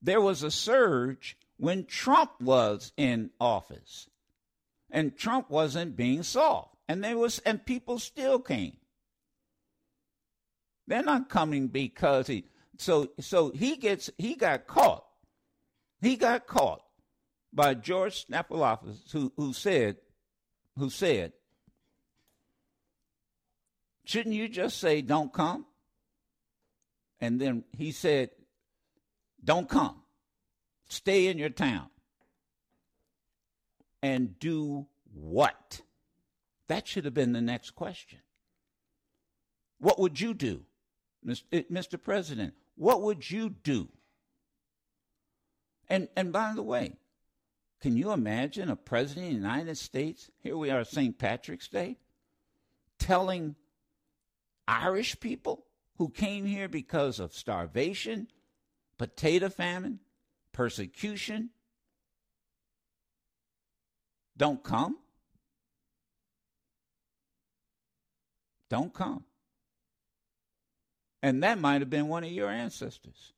[0.02, 4.08] There was a surge when Trump was in office.
[4.90, 6.76] And Trump wasn't being soft.
[6.88, 8.76] And there was and people still came.
[10.86, 12.44] They're not coming because he
[12.78, 15.04] so so he gets he got caught.
[16.00, 16.82] He got caught
[17.52, 19.96] by George Stephanopoulos who who said
[20.76, 21.32] who said
[24.04, 25.64] shouldn't you just say don't come?
[27.24, 28.30] And then he said
[29.42, 30.02] don't come.
[30.86, 31.88] Stay in your town.
[34.02, 35.80] And do what?
[36.68, 38.18] That should have been the next question.
[39.78, 40.64] What would you do,
[41.26, 41.94] Mr.
[41.94, 42.52] Eh, president?
[42.76, 43.88] What would you do?
[45.88, 46.98] And and by the way,
[47.80, 50.30] can you imagine a president of the United States?
[50.40, 51.18] Here we are, St.
[51.18, 51.96] Patrick's Day,
[52.98, 53.56] telling
[54.68, 55.64] Irish people
[55.96, 58.28] who came here because of starvation,
[58.98, 60.00] potato famine,
[60.52, 61.50] persecution,
[64.36, 64.98] don't come?
[68.68, 69.24] Don't come.
[71.22, 73.32] And that might have been one of your ancestors.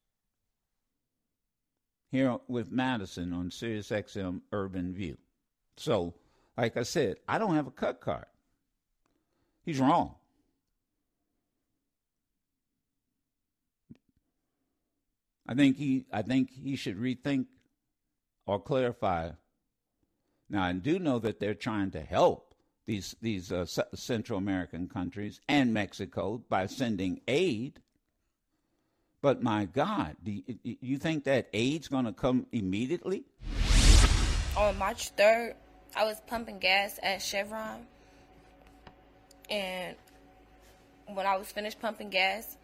[2.10, 5.18] Here with Madison on Sirius XM Urban View.
[5.76, 6.14] So,
[6.56, 8.26] like I said, I don't have a cut card.
[9.64, 10.14] He's wrong.
[15.48, 17.46] I think he I think he should rethink
[18.46, 19.30] or clarify.
[20.48, 22.54] Now I do know that they're trying to help
[22.86, 27.80] these these uh, Central American countries and Mexico by sending aid.
[29.22, 33.24] But my God, do you, you think that aid's going to come immediately?
[34.56, 35.54] On March 3rd,
[35.96, 37.86] I was pumping gas at Chevron.
[39.50, 39.96] And
[41.12, 42.56] when I was finished pumping gas,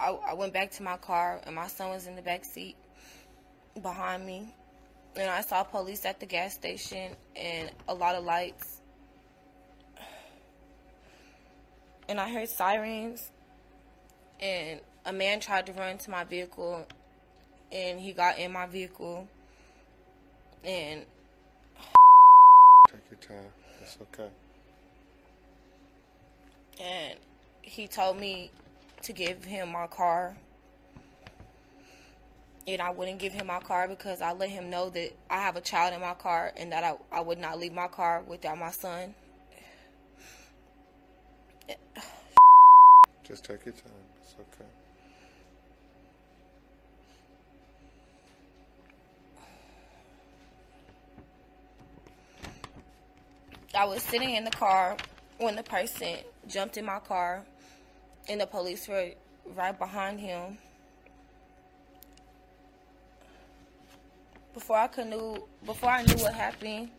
[0.00, 2.76] I, I went back to my car, and my son was in the back seat
[3.82, 4.54] behind me.
[5.16, 8.80] And I saw police at the gas station and a lot of lights.
[12.08, 13.30] And I heard sirens.
[14.40, 16.86] And a man tried to run to my vehicle.
[17.70, 19.28] And he got in my vehicle.
[20.64, 21.04] And.
[22.88, 23.50] Take your time.
[23.82, 24.28] It's okay.
[26.80, 27.18] And
[27.62, 28.50] he told me
[29.02, 30.36] to give him my car.
[32.66, 35.56] And I wouldn't give him my car because I let him know that I have
[35.56, 38.58] a child in my car and that I, I would not leave my car without
[38.58, 39.14] my son.
[43.24, 43.92] Just take your time.
[44.22, 44.68] It's okay.
[53.74, 54.96] I was sitting in the car
[55.38, 56.16] when the person
[56.48, 57.44] jumped in my car
[58.30, 59.10] and the police were
[59.56, 60.56] right behind him.
[64.54, 66.90] Before I knew before I knew what happened,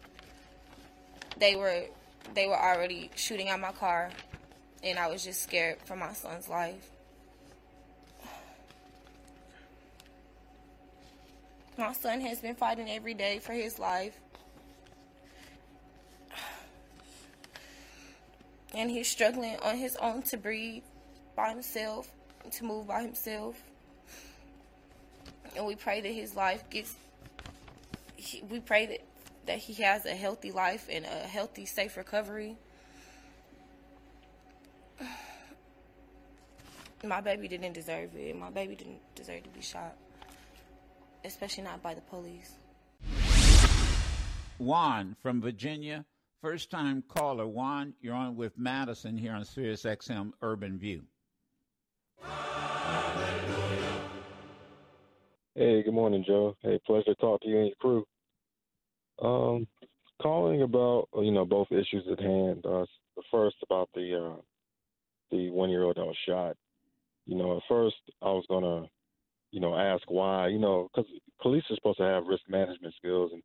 [1.37, 1.85] they were
[2.33, 4.09] they were already shooting at my car
[4.83, 6.89] and I was just scared for my son's life.
[11.77, 14.19] My son has been fighting every day for his life.
[18.73, 20.83] And he's struggling on his own to breathe
[21.35, 22.11] by himself,
[22.51, 23.61] to move by himself.
[25.55, 26.95] And we pray that his life gets,
[28.49, 28.99] we pray that,
[29.47, 32.55] that he has a healthy life and a healthy, safe recovery.
[37.03, 38.37] My baby didn't deserve it.
[38.37, 39.95] My baby didn't deserve to be shot,
[41.25, 42.53] especially not by the police.
[44.59, 46.05] Juan from Virginia,
[46.43, 47.47] first time caller.
[47.47, 51.01] Juan, you're on with Madison here on Sirius XM Urban View.
[55.55, 56.55] Hey, good morning, Joe.
[56.61, 58.05] Hey, pleasure to talk to you and your crew.
[59.21, 59.67] Um,
[60.21, 62.65] calling about you know both issues at hand.
[62.65, 62.85] Uh,
[63.15, 64.41] the first about the uh,
[65.31, 66.55] the one year old that was shot.
[67.25, 68.87] You know, at first I was gonna,
[69.51, 70.47] you know, ask why.
[70.49, 71.09] You know, because
[71.41, 73.43] police are supposed to have risk management skills and,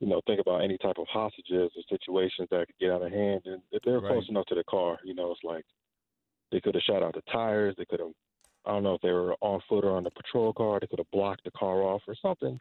[0.00, 3.12] you know, think about any type of hostages or situations that could get out of
[3.12, 3.42] hand.
[3.46, 4.02] And if they're Right.
[4.02, 5.64] close enough to the car, you know, it's like
[6.52, 7.74] they could have shot out the tires.
[7.78, 8.12] They could have,
[8.66, 10.80] I don't know if they were on foot or on the patrol car.
[10.80, 12.58] They could have blocked the car off or something.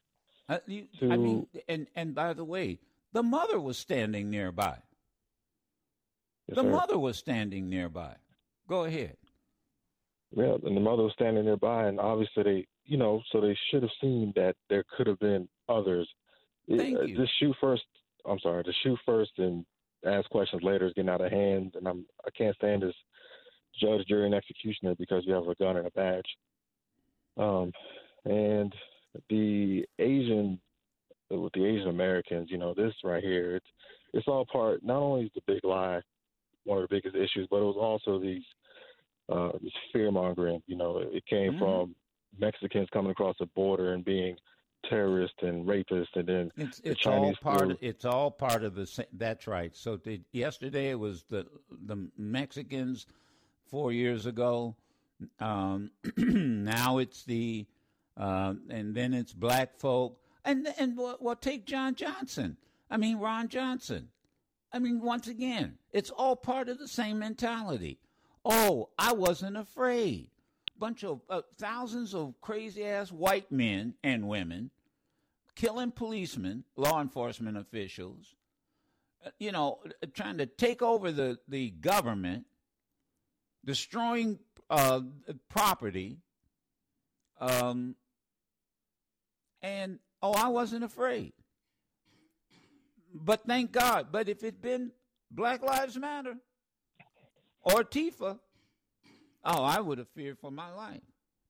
[0.49, 2.80] Uh, you, To- I mean, and and by the way,
[3.14, 4.78] the mother was standing nearby.
[6.47, 6.70] Yes, the sir.
[6.70, 8.16] mother was standing nearby.
[8.68, 9.16] Go ahead.
[10.36, 13.84] Yeah, and the mother was standing nearby, and obviously they, you know, so they should
[13.84, 16.10] have seen that there could have been others.
[16.68, 17.16] It- Thank uh, you.
[17.18, 17.84] Just shoot first.
[18.26, 19.66] I'm sorry, to shoot first and
[20.06, 22.95] ask questions later is getting out of hand, and I'm I can't stand this
[23.80, 26.26] judge, jury, and executioner because you have a gun and a badge.
[27.38, 27.71] Um,
[28.26, 28.74] and
[29.30, 30.59] the Asian
[31.30, 33.65] with the Asian Americans, you know, this right here, it's
[34.13, 34.84] it's all part.
[34.84, 36.01] Not only is the big lie
[36.65, 38.43] one of the biggest issues, but it was also these
[39.30, 40.61] uh, this fear mongering.
[40.67, 41.59] You know, it came Mhm.
[41.59, 41.95] from
[42.39, 44.38] Mexicans coming across the border and being
[44.89, 47.71] terrorists and rapists, and then It's the it's all part.
[47.71, 49.05] Of, it's all part of the.
[49.13, 49.76] That's right.
[49.76, 51.47] So the, yesterday it was the
[51.86, 53.07] the Mexicans.
[53.74, 54.76] Four years ago,
[55.39, 57.65] um, now it's the,
[58.15, 62.57] uh, and then it's black folk, and and well, take John Johnson.
[62.91, 64.09] I mean Ron Johnson.
[64.71, 67.97] I mean, once again, it's all part of the same mentality.
[68.45, 70.30] Oh, I wasn't afraid.
[70.78, 74.69] Bunch of uh, thousands of crazy ass white men and women
[75.55, 78.36] killing policemen, law enforcement officials,
[79.26, 79.80] uh, you know,
[80.13, 82.45] trying to take over the, the government,
[83.66, 84.39] destroying
[84.70, 85.01] uh,
[85.49, 86.18] property,
[87.39, 87.95] um,
[89.61, 91.34] and oh, I wasn't afraid.
[93.14, 94.07] But thank God.
[94.11, 94.91] But if it'd been
[95.30, 96.36] Black Lives Matter
[97.61, 98.39] or Tifa,
[99.43, 101.01] oh, I would have feared for my life.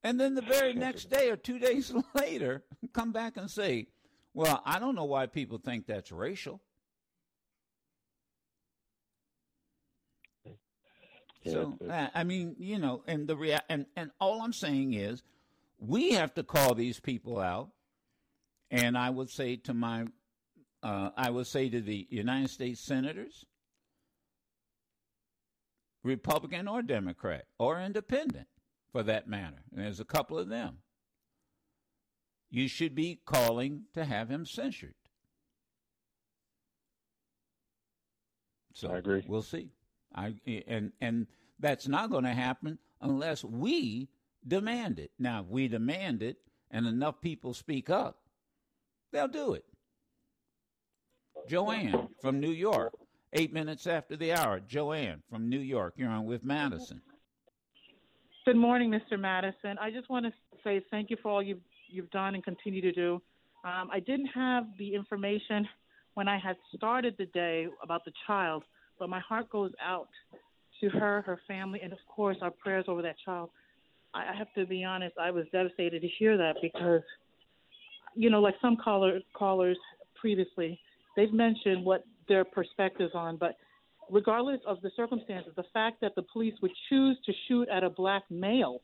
[0.03, 3.87] And then the very next day or two days later, come back and say,
[4.33, 6.61] well, I don't know why people think that's racial.
[11.51, 15.21] So I I mean, you know, and the rea- and and all I'm saying is,
[15.79, 17.71] we have to call these people out.
[18.71, 20.07] And I would say to my,
[20.81, 23.45] uh, I would say to the United States senators,
[26.03, 28.47] Republican or Democrat or Independent,
[28.91, 29.63] for that matter.
[29.71, 30.79] And there's a couple of them.
[32.49, 34.95] You should be calling to have him censured.
[38.73, 39.23] So I agree.
[39.27, 39.69] We'll see.
[40.15, 40.35] I
[40.67, 41.27] and and
[41.59, 44.09] that's not going to happen unless we
[44.47, 45.11] demand it.
[45.19, 46.37] Now, if we demand it,
[46.71, 48.17] and enough people speak up,
[49.11, 49.65] they'll do it.
[51.47, 52.93] Joanne from New York,
[53.33, 54.59] eight minutes after the hour.
[54.59, 57.01] Joanne from New York, you're on with Madison.
[58.45, 59.19] Good morning, Mr.
[59.19, 59.77] Madison.
[59.79, 60.33] I just want to
[60.63, 63.21] say thank you for all you've you've done and continue to do.
[63.63, 65.67] Um, I didn't have the information
[66.15, 68.63] when I had started the day about the child,
[69.03, 70.07] but my heart goes out
[70.79, 73.49] to her, her family, and of course our prayers over that child.
[74.13, 77.01] I I have to be honest, I was devastated to hear that because,
[78.15, 79.77] you know, like some caller, callers
[80.15, 80.79] previously,
[81.17, 83.57] they've mentioned what their perspectives on, but
[84.09, 87.89] regardless of the circumstances, the fact that the police would choose to shoot at a
[87.89, 88.79] black male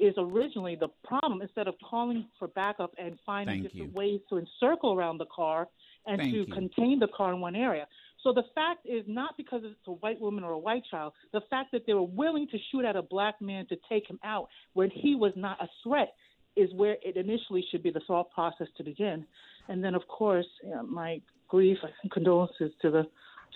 [0.00, 3.98] is originally the problem instead of calling for backup and finding Thank different you.
[3.98, 5.68] ways to encircle around the car
[6.06, 6.54] and Thank to you.
[6.54, 7.86] contain the car in one area.
[8.22, 11.42] So the fact is not because it's a white woman or a white child, the
[11.50, 14.48] fact that they were willing to shoot at a black man to take him out
[14.72, 16.14] when he was not a threat
[16.56, 19.24] is where it initially should be the thought process to begin.
[19.68, 23.02] And then, of course, you know, my grief and condolences to the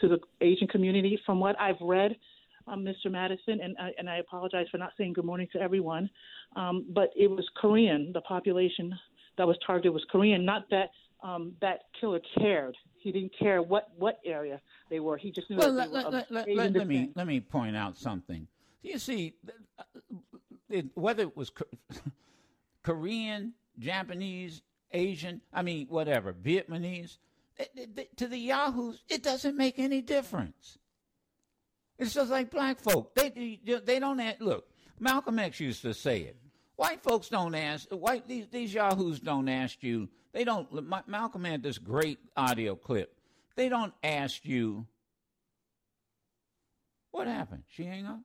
[0.01, 1.19] to the Asian community.
[1.27, 2.17] From what I've read,
[2.67, 3.11] um, Mr.
[3.11, 6.09] Madison, and I, and I apologize for not saying good morning to everyone,
[6.57, 8.11] um, but it was Korean.
[8.15, 8.95] The population
[9.37, 10.45] that was targeted was Korean.
[10.45, 10.91] Not that
[11.23, 12.77] um, that killer cared.
[12.99, 14.61] He didn't care what what area
[14.91, 15.16] they were.
[15.16, 17.41] He just knew well, that let, they were let, let, let, let me let me
[17.41, 18.47] point out something.
[18.83, 19.35] You see,
[19.79, 19.83] uh,
[20.68, 21.51] it, whether it was
[22.83, 24.62] Korean, Japanese,
[24.93, 27.18] Asian, I mean, whatever, Vietnamese,
[27.59, 30.79] it- it- it- to the Yahoos, it doesn't make any difference.
[31.99, 33.14] It's just like black folk.
[33.14, 34.66] They they, they don't ask, look.
[34.99, 36.37] Malcolm X used to say it.
[36.77, 37.89] White folks don't ask.
[37.91, 40.09] White these these yahoos don't ask you.
[40.33, 40.70] They don't.
[40.89, 43.14] Ma- Malcolm had this great audio clip.
[43.57, 44.87] They don't ask you.
[47.11, 47.64] What happened?
[47.68, 48.20] She hang up.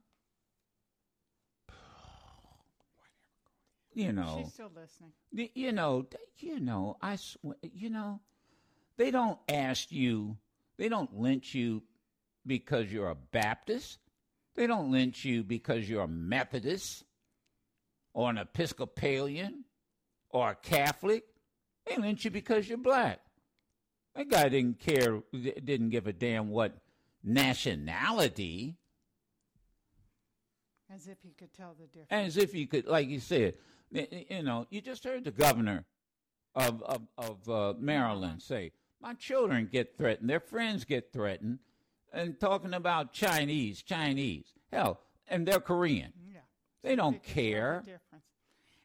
[3.94, 4.42] You know.
[4.44, 5.12] She's still listening.
[5.56, 6.06] You know,
[6.38, 8.22] you know, I, sw- you know,
[8.96, 10.38] they don't ask you,
[10.78, 11.82] they don't lynch you
[12.46, 13.98] because you're a Baptist.
[14.56, 17.04] They don't lynch you because you're a Methodist
[18.14, 19.66] or an Episcopalian
[20.30, 21.24] or a Catholic.
[21.88, 23.20] They lynch you because you're black.
[24.16, 26.78] That guy didn't care, didn't give a damn what
[27.24, 28.78] nationality,
[30.94, 32.08] As if he could tell the difference.
[32.10, 33.56] as if you could, like you said,
[33.92, 35.86] you know, you just heard the governor
[36.56, 38.72] of of, of uh, Maryland say,
[39.02, 41.60] "My children get threatened, their friends get threatened,"
[42.12, 46.14] and talking about Chinese, Chinese, hell, and they're Korean.
[46.34, 46.40] Yeah.
[46.82, 47.84] They don't They the care.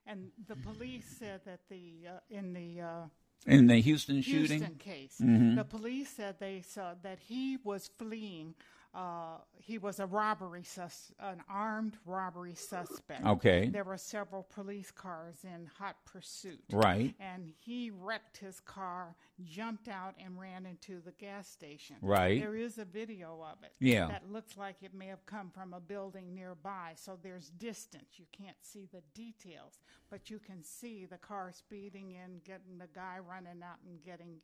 [0.06, 3.04] And the police said that the uh, in the uh,
[3.46, 4.58] In the Houston shooting?
[4.58, 5.56] Houston case, Mhm.
[5.56, 8.54] the police said they saw that he was fleeing.
[8.94, 13.24] Uh, he was a robbery sus, an armed robbery suspect.
[13.24, 13.68] Okay.
[13.68, 16.60] There were several police cars in hot pursuit.
[16.70, 17.14] Right.
[17.18, 21.96] And he wrecked his car, jumped out, and ran into the gas station.
[22.02, 22.38] Right.
[22.38, 23.72] There is a video of it.
[23.80, 24.08] Yeah.
[24.08, 26.92] That looks like it may have come from a building nearby.
[26.96, 28.18] So there's distance.
[28.18, 29.80] You can't see the details,
[30.10, 34.36] but you can see the car speeding in, getting the guy running out and getting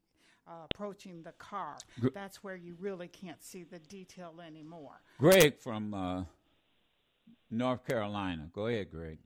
[0.49, 1.77] uh, approaching the car.
[2.01, 5.01] Gr- That's where you really can't see the detail anymore.
[5.19, 6.25] Greg from uh,
[7.51, 8.49] North Carolina.
[8.55, 9.19] Go ahead, Greg.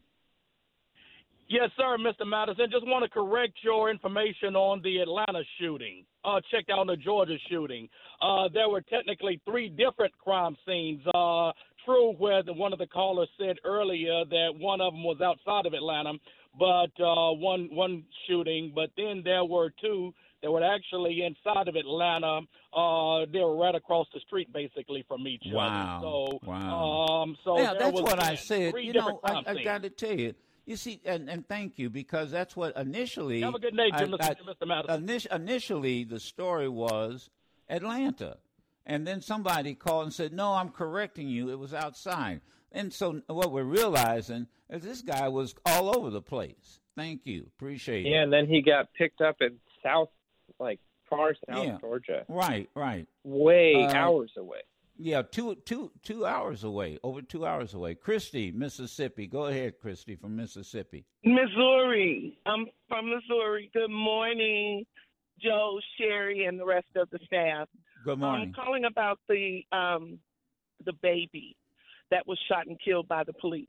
[1.48, 2.26] Yes, sir, Mr.
[2.26, 2.66] Madison.
[2.70, 6.04] Just want to correct your information on the Atlanta shooting.
[6.24, 7.88] Uh, check out the Georgia shooting.
[8.22, 11.02] Uh, there were technically three different crime scenes.
[11.14, 11.52] Uh,
[11.84, 15.66] true, where the, one of the callers said earlier that one of them was outside
[15.66, 16.12] of Atlanta,
[16.58, 18.72] but uh, one one shooting.
[18.74, 22.40] But then there were two that were actually inside of Atlanta.
[22.72, 25.98] Uh, they were right across the street, basically, from each Wow.
[25.98, 26.02] other.
[26.40, 27.22] So, Wow.
[27.22, 28.74] um, so yeah, that's was what I said.
[28.78, 30.34] You know, I, crime I got to tell you.
[30.64, 33.40] You see, and, and thank you because that's what initially.
[33.40, 34.16] Have a good night, I- Mr.
[34.22, 34.66] I- Mr.
[34.66, 35.06] Madison.
[35.06, 37.30] init- initially, the story was
[37.68, 38.38] Atlanta,
[38.86, 41.50] and then somebody called and said, "No, I'm correcting you.
[41.50, 42.40] It was outside."
[42.70, 46.80] And so, what we're realizing is this guy was all over the place.
[46.96, 48.10] Thank you, appreciate it.
[48.10, 50.10] Yeah, and then he got picked up in South,
[50.62, 51.78] like far South Yeah.
[51.80, 53.06] Georgia, Right, right.
[53.24, 54.60] way Uh, hours away.
[54.98, 57.94] Yeah, two two two hours away, over two hours away.
[57.96, 59.26] Christy, Mississippi.
[59.26, 61.04] Go ahead, Christy from Mississippi.
[61.24, 62.38] Missouri.
[62.46, 63.70] I'm from Missouri.
[63.74, 64.86] Good morning,
[65.40, 67.68] Joe, Sherry, and the rest of the staff.
[68.04, 68.48] Good morning.
[68.56, 70.18] I'm calling about the um,
[70.84, 71.56] the baby
[72.10, 73.68] that was shot and killed by the police.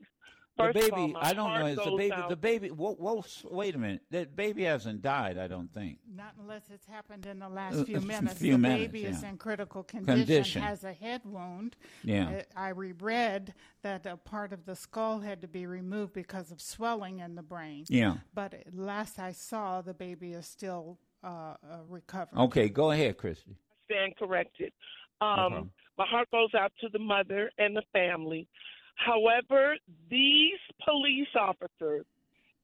[0.56, 1.58] The First of all, baby, my I don't know.
[1.58, 2.12] heart Is the baby?
[2.12, 2.68] out- The baby.
[2.70, 4.02] Whoa, whoa, wait a minute.
[4.10, 5.36] That baby hasn't died.
[5.36, 5.98] I don't think.
[6.14, 8.38] Not unless it's happened in the last Uh, few a minutes.
[8.40, 10.62] few the minutes, baby is in critical condition, Condition.
[10.62, 11.74] has a head wound.
[12.04, 12.28] Yeah.
[12.28, 16.60] Uh, I reread that a part of the skull had to be removed because of
[16.60, 17.84] swelling in the brain.
[17.88, 18.18] Yeah.
[18.32, 21.56] But last I saw, the baby is still uh, uh,
[21.88, 22.40] recovering.
[22.42, 23.56] Okay, go ahead, Christy.
[23.56, 24.72] I stand corrected.
[25.20, 25.70] No Um, problem.
[25.98, 28.46] my heart goes out to the mother and the family.
[28.94, 29.76] However,
[30.10, 32.06] these police officers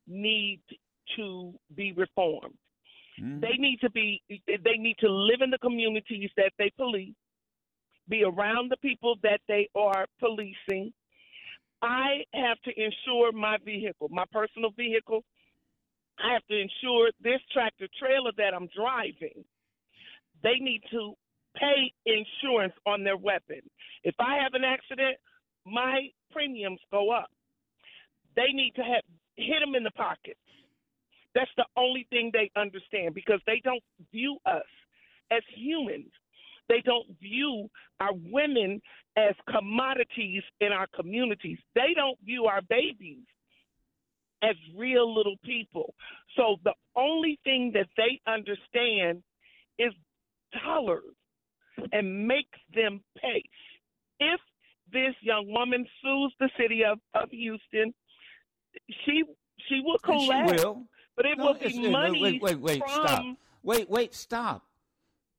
[0.07, 0.61] need
[1.17, 2.55] to be reformed.
[3.21, 3.41] Mm-hmm.
[3.41, 7.15] They need to be they need to live in the communities that they police,
[8.09, 10.93] be around the people that they are policing.
[11.83, 15.25] I have to insure my vehicle, my personal vehicle.
[16.19, 19.45] I have to insure this tractor trailer that I'm driving.
[20.43, 21.15] They need to
[21.57, 23.61] pay insurance on their weapon.
[24.05, 25.17] If I have an accident,
[25.67, 27.31] my premiums go up.
[28.37, 29.03] They need to have
[29.37, 30.37] hit them in the pocket.
[31.35, 34.63] That's the only thing they understand because they don't view us
[35.31, 36.11] as humans.
[36.69, 37.69] They don't view
[38.01, 38.81] our women
[39.17, 41.59] as commodities in our communities.
[41.75, 43.25] They don't view our babies
[44.43, 45.95] as real little people.
[46.37, 49.23] So the only thing that they understand
[49.79, 49.93] is
[50.65, 51.15] dollars
[51.93, 53.43] and makes them pay.
[54.19, 54.41] If
[54.93, 57.93] this young woman sues the city of, of Houston,
[59.05, 59.23] she
[59.69, 60.61] she will And she collect.
[60.63, 60.83] will.
[61.17, 62.89] but it No, will be money Wait, wait, wait, from.
[62.89, 63.25] stop.
[63.63, 64.65] Wait, wait, stop.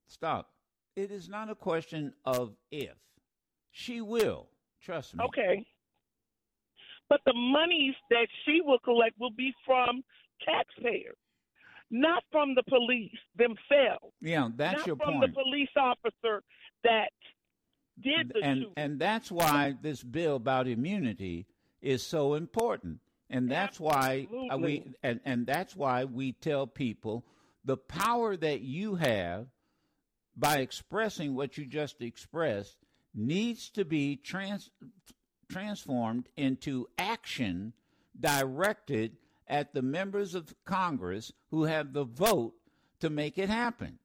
[0.07, 0.49] Stop.
[0.95, 2.95] It is not a question of if.
[3.71, 4.47] She will.
[4.81, 5.23] Trust me.
[5.25, 5.65] Okay.
[7.09, 10.01] But the monies that she will collect will be from
[10.45, 11.17] taxpayers,
[11.89, 14.13] not from the police themselves.
[14.21, 15.33] Yeah, that's not your from point.
[15.35, 16.41] the police officer
[16.83, 17.11] that
[18.01, 18.73] did the and shooting.
[18.77, 21.47] and that's why this bill about immunity
[21.81, 22.99] is so important
[23.29, 27.25] and that's why uh, we and, and that's why we tell people
[27.63, 29.47] the power that you have
[30.35, 32.77] by expressing what you just expressed
[33.13, 34.69] needs to be trans,
[35.49, 37.73] transformed into action
[38.19, 42.53] directed at the members of Congress who have the vote
[42.99, 43.99] to make it happen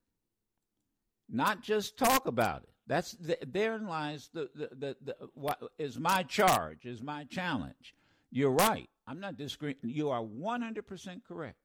[1.29, 2.69] not just talk about it.
[2.87, 7.95] That's th- therein lies the the, the, the what is my charge, is my challenge.
[8.31, 8.89] You're right.
[9.07, 9.77] I'm not disagreeing.
[9.83, 11.57] You are 100% correct.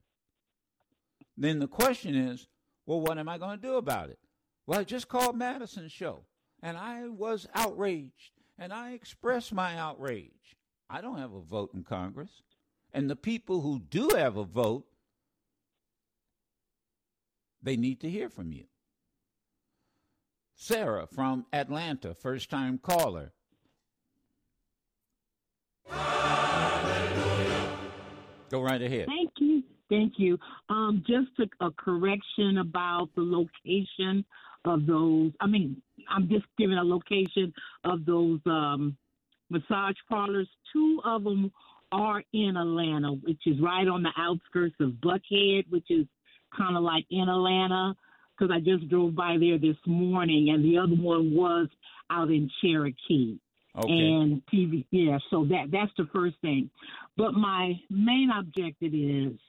[1.35, 2.47] Then the question is,
[2.85, 4.19] well, what am I going to do about it?
[4.67, 6.25] Well, I just called Madison's show,
[6.61, 10.55] and I was outraged, and I expressed my outrage.
[10.89, 12.43] I don't have a vote in Congress,
[12.93, 14.85] and the people who do have a vote,
[17.63, 18.65] they need to hear from you.
[20.61, 23.33] Sarah from Atlanta, first time caller.
[28.51, 29.07] Go right ahead.
[29.07, 29.63] Thank you.
[29.89, 30.37] Thank you.
[30.69, 34.23] Um, just a, a correction about the location
[34.63, 35.31] of those.
[35.39, 37.51] I mean, I'm just giving a location
[37.83, 38.95] of those um,
[39.49, 40.47] massage parlors.
[40.71, 41.51] Two of them
[41.91, 46.05] are in Atlanta, which is right on the outskirts of Buckhead, which is
[46.55, 47.95] kind of like in Atlanta,
[48.41, 51.67] because I just drove by there this morning, and the other one was
[52.09, 53.37] out in Cherokee.
[53.77, 53.87] Okay.
[53.87, 55.17] And TV, yeah.
[55.29, 56.69] So that that's the first thing.
[57.15, 59.39] But my main objective is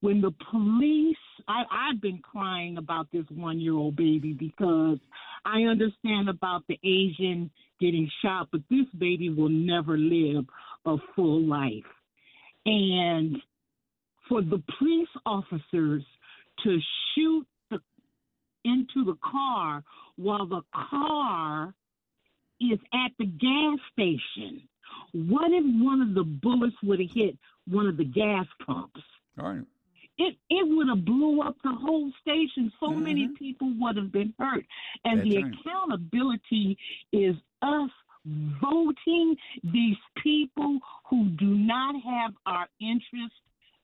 [0.00, 1.16] when the police.
[1.48, 4.98] I, I've been crying about this one-year-old baby because
[5.44, 10.44] I understand about the Asian getting shot, but this baby will never live
[10.84, 11.84] a full life.
[12.66, 13.38] And
[14.28, 16.04] for the police officers
[16.64, 16.78] to
[17.14, 17.46] shoot
[18.64, 19.82] into the car
[20.16, 21.74] while the car
[22.60, 24.62] is at the gas station.
[25.12, 29.00] What if one of the bullets would have hit one of the gas pumps?
[29.40, 29.64] All right.
[30.18, 32.72] It it would have blew up the whole station.
[32.78, 33.02] So mm-hmm.
[33.02, 34.66] many people would have been hurt.
[35.04, 35.54] And That's the right.
[35.54, 36.78] accountability
[37.12, 37.90] is us
[38.24, 43.34] voting these people who do not have our interest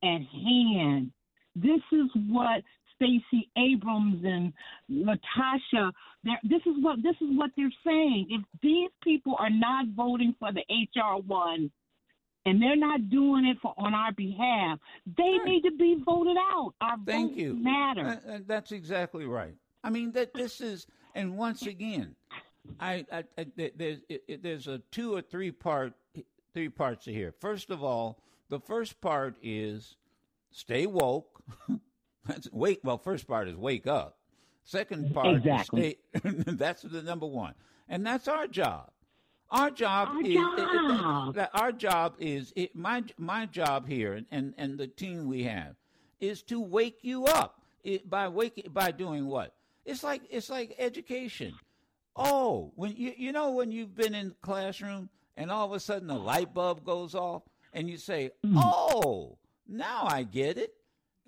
[0.03, 1.11] at hand.
[1.55, 2.63] This is what
[2.97, 4.53] Stacey Abrams and
[4.91, 5.93] Latasha.
[6.43, 8.27] This is what this is what they're saying.
[8.31, 11.71] If these people are not voting for the HR one,
[12.45, 14.79] and they're not doing it for on our behalf,
[15.17, 16.75] they need to be voted out.
[16.81, 17.55] Our Thank votes you.
[17.55, 18.21] matter.
[18.29, 19.55] Uh, that's exactly right.
[19.85, 22.17] I mean that this is, and once again,
[22.81, 25.93] I, I, I there's it, it- there's a two or three part
[26.55, 27.33] three parts to here.
[27.41, 28.19] First of all,
[28.49, 29.97] the first part is
[30.51, 31.43] stay woke.
[32.29, 32.81] That's wake.
[32.83, 34.17] Well, first part is wake up.
[34.65, 35.99] Second part Exactly.
[36.13, 36.31] is stay.
[36.57, 37.55] that's the number one,
[37.89, 38.91] and that's our job.
[39.51, 41.35] Our job Our is job.
[41.37, 45.45] that our job is it, my my job here and, and, and the team we
[45.45, 45.77] have
[46.19, 49.55] is to wake you up it, by waking by doing what
[49.85, 51.55] it's like it's like education
[52.17, 55.79] oh when you you know when you've been in the classroom and all of a
[55.79, 58.55] sudden the light bulb goes off and you say mm.
[58.57, 60.75] oh now i get it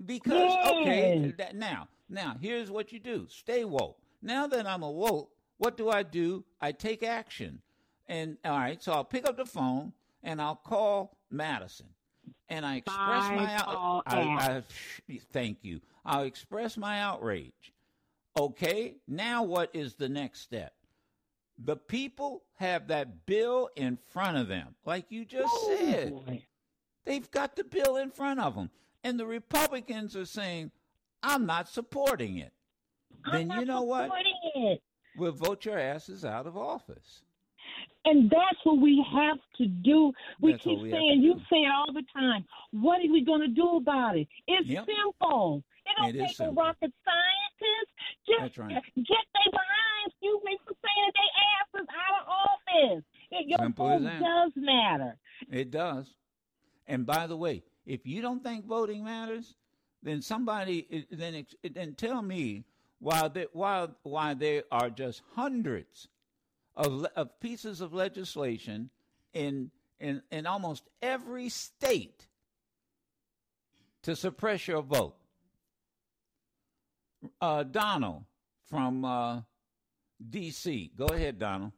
[0.05, 3.27] because okay that, now now here's what you do.
[3.29, 3.99] Stay woke.
[4.23, 6.45] Now that i'm awoke what do i do?
[6.61, 7.61] I take action.
[8.07, 9.93] And all right so i'll pick up the phone
[10.23, 11.87] and i'll call madison.
[12.49, 12.97] And i express
[13.31, 14.65] my Five out I, I, out.
[15.33, 15.81] thank you.
[16.05, 17.73] I'll express my outrage.
[18.39, 20.73] Okay now what is the next step?
[21.59, 26.15] The people have that bill in front of them like you just said.
[27.05, 28.71] They've got the bill in front of them.
[29.05, 30.71] And the Republicans are saying,
[31.23, 32.53] I'm not supporting it.
[33.33, 34.11] then you know what?
[34.55, 34.83] it.
[35.17, 37.23] We'll vote your asses out of office.
[38.05, 40.13] And that's what we have to do.
[40.41, 42.45] We That's keep we saying, you say it all the time.
[42.71, 44.29] What are we going to do about it?
[44.47, 44.87] It's Yep.
[44.87, 45.63] simple.
[45.85, 47.91] It don't It take a rocket scientist.
[48.27, 48.83] Just That's right.
[48.95, 53.05] get their behind, excuse me for saying their asses out of office.
[53.31, 55.19] It, your Simple as vote does matter.
[55.51, 56.07] It does.
[56.87, 59.55] And by the way, if you don't think voting matters,
[60.03, 62.65] then somebody then then tell me
[63.01, 66.07] why why why there are just hundreds
[66.77, 68.91] of of pieces of legislation
[69.33, 72.27] in in in almost every state
[74.03, 75.17] to suppress your vote.
[77.41, 78.25] Uh, Donald
[78.67, 79.41] from uh,
[80.31, 80.93] D.C.
[80.97, 81.73] Go ahead, Donald.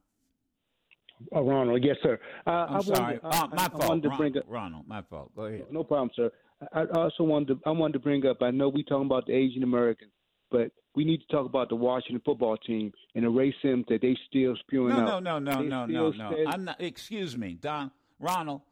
[1.33, 2.19] Oh, Ronald, yes, sir.
[2.47, 3.19] Uh, I'm I sorry.
[3.19, 3.89] wanted, I, Uh, my I fault.
[3.89, 5.35] wanted to Ron- bring up, Ronald, my fault.
[5.37, 5.67] Go ahead.
[5.71, 6.31] no problem, sir.
[6.73, 8.43] I I also wanted to, I wanted to bring up.
[8.43, 10.13] I know we talking about the Asian Americans,
[10.51, 14.17] but we need to talk about the Washington football team and the racism that they
[14.29, 15.23] still spewing No, out.
[15.23, 16.45] no, no, no, They no, no, no.
[16.49, 16.81] I'm not.
[16.81, 18.63] Excuse me, Don Ronald.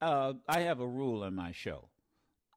[0.00, 1.88] Uh, I have a rule in my show.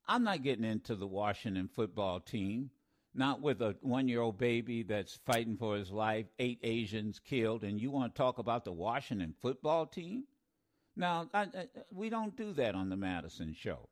[0.07, 2.71] I'm not getting into the Washington football team.
[3.19, 6.27] Not with a one-year-old baby that's fighting for his life.
[6.39, 10.23] Eight Asians killed, and you want to talk about the Washington football team?
[10.95, 11.47] Now, I, I,
[11.91, 13.89] we don't do that on the Madison show.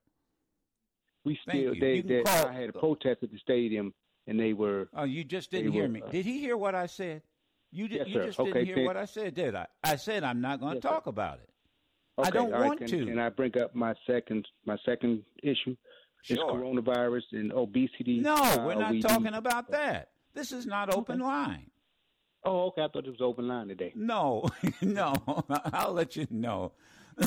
[1.26, 1.82] we Thank still you.
[1.82, 3.94] they, You they call- I had a protest at the stadium
[4.28, 4.88] and they were.
[4.96, 6.02] Oh, you just didn't hear were, me.
[6.04, 7.22] uh, Did he hear what I said?
[7.70, 7.98] You did.
[7.98, 8.26] Yes, you sir.
[8.28, 9.68] just Okay, didn't hear then- what I said, did I?
[9.84, 10.90] I said I'm not going to Yes, sir.
[10.90, 11.50] talk about it.
[12.20, 13.06] Okay, I don't right, want can, to.
[13.08, 15.76] Can I bring up my second my second issue?
[16.28, 18.20] It's coronavirus and obesity.
[18.20, 20.10] No, uh, we're not we talking need- about that.
[20.34, 21.72] This is not open line.
[22.44, 22.84] Oh, okay.
[22.84, 23.92] I thought it was open line today.
[23.96, 24.46] No,
[24.82, 25.14] no.
[25.74, 26.74] I'll let you know.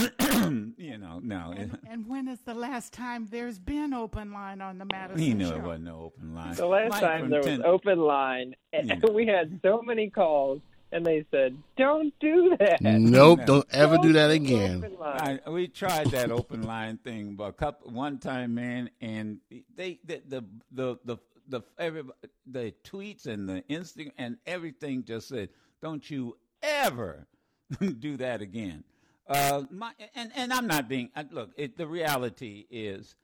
[0.77, 1.53] you know, no.
[1.89, 5.49] And when is the last time there's been open line on the Madison He knew
[5.49, 5.57] show?
[5.57, 6.55] it wasn't no open line.
[6.55, 9.11] The last Mike time from there was Ten- open line, and Yeah.
[9.13, 10.61] we had so many calls,
[10.93, 14.97] and they said, "Don't do that." Nope, don't ever do that again.
[15.01, 19.39] I, we tried that open line thing, but a couple one time, man, and
[19.77, 21.17] they the the the the,
[21.49, 22.03] the every
[22.47, 25.51] the tweets and the instinct and everything just said,
[25.83, 27.27] "Don't you ever
[27.99, 28.85] do that again."
[29.29, 31.51] Uh, my and and I'm not being uh, look.
[31.57, 33.15] It, the reality is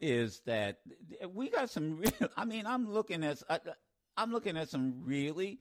[0.00, 0.80] is that
[1.32, 2.12] we got some real.
[2.36, 3.58] I mean, I'm looking at I,
[4.16, 5.60] I'm looking at some really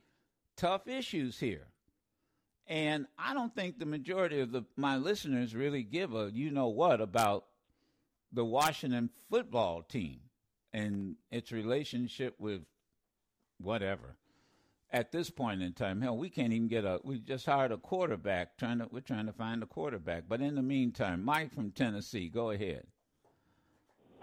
[0.60, 1.68] tough issues here.
[2.68, 6.68] And I don't think the majority of the my listeners really give a you know
[6.68, 7.46] what about
[8.32, 10.20] the Washington football team
[10.72, 12.62] and its relationship with
[13.58, 14.18] whatever.
[14.92, 17.00] At this point in time, hell, we can't even get a.
[17.04, 18.58] We just hired a quarterback.
[18.58, 20.24] Trying to, we're trying to find a quarterback.
[20.28, 22.86] But in the meantime, Mike from Tennessee, go ahead.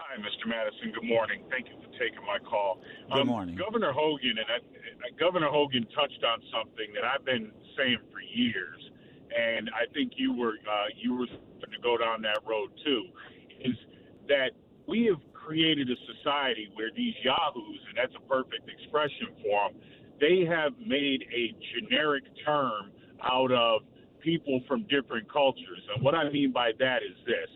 [0.07, 0.47] Hi, Mr.
[0.47, 0.93] Madison.
[0.95, 1.43] Good morning.
[1.51, 2.79] Thank you for taking my call.
[3.11, 3.55] Good Um, morning.
[3.55, 8.21] Governor Hogan and I, uh, Governor Hogan touched on something that I've been saying for
[8.21, 8.89] years,
[9.35, 13.03] and I think you were uh, you were to go down that road too.
[13.59, 13.75] Is
[14.29, 14.51] that
[14.87, 19.81] we have created a society where these yahoos, and that's a perfect expression for them,
[20.21, 22.91] they have made a generic term
[23.23, 23.81] out of
[24.21, 25.83] people from different cultures.
[25.93, 27.49] And what I mean by that is this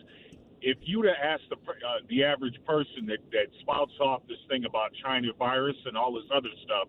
[0.61, 4.65] if you'd have asked the uh, the average person that that spouts off this thing
[4.65, 6.87] about China virus and all this other stuff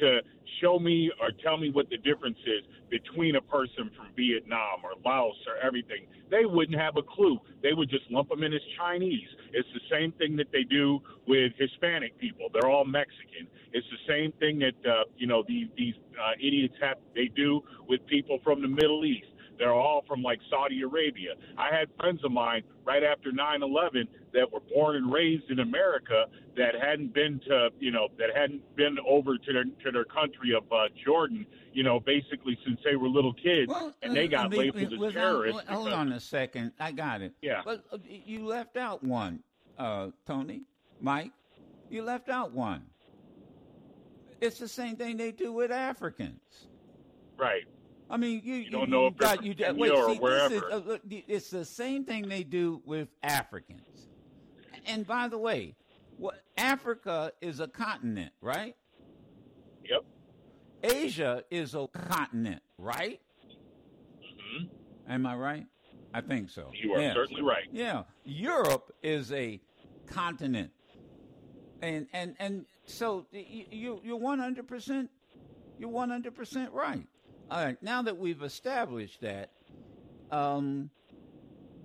[0.00, 0.20] to
[0.60, 4.92] show me or tell me what the difference is between a person from Vietnam or
[5.04, 7.38] Laos or everything, they wouldn't have a clue.
[7.62, 9.28] They would just lump them in as Chinese.
[9.52, 12.48] It's the same thing that they do with Hispanic people.
[12.52, 13.46] They're all Mexican.
[13.72, 16.98] It's the same thing that uh, you know these these uh, idiots have.
[17.14, 19.26] They do with people from the Middle East.
[19.60, 21.34] They're all from like Saudi Arabia.
[21.58, 26.24] I had friends of mine right after 9/11 that were born and raised in America
[26.56, 30.54] that hadn't been to, you know, that hadn't been over to their to their country
[30.56, 31.44] of uh, Jordan,
[31.74, 35.62] you know, basically since they were little kids, and they got labeled as terrorists.
[35.68, 36.72] Hold because- on a second.
[36.80, 37.34] I got it.
[37.42, 37.60] Yeah.
[37.62, 39.40] But uh, you left out one,
[39.78, 40.62] uh, Tony,
[41.02, 41.32] Mike.
[41.90, 42.86] You left out one.
[44.40, 46.68] It's the same thing they do with Africans.
[47.36, 47.66] Right.
[48.10, 49.54] I mean, you, you, don't know you if they're got you.
[49.76, 54.08] Wait, see, this is, uh, It's the same thing they do with Africans.
[54.86, 55.76] And by the way,
[56.16, 58.74] what Africa is a continent, right?
[59.88, 60.04] Yep.
[60.82, 63.20] Asia is a continent, right?
[64.20, 64.64] Hmm.
[65.08, 65.66] Am I right?
[66.12, 66.62] I think so.
[66.62, 66.88] Mm-hmm.
[66.88, 67.68] You are certainly right.
[67.70, 69.60] Yeah, Europe is a
[70.06, 70.72] continent,
[71.80, 75.10] and and and so you you're one hundred percent
[75.78, 77.06] you're one hundred percent right.
[77.50, 79.50] All right, now that we've established that,
[80.30, 80.88] um,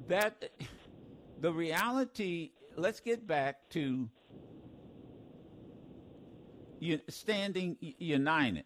[0.08, 0.52] that
[1.42, 2.52] the reality.
[2.78, 4.10] Let's get back to
[7.08, 8.66] standing united,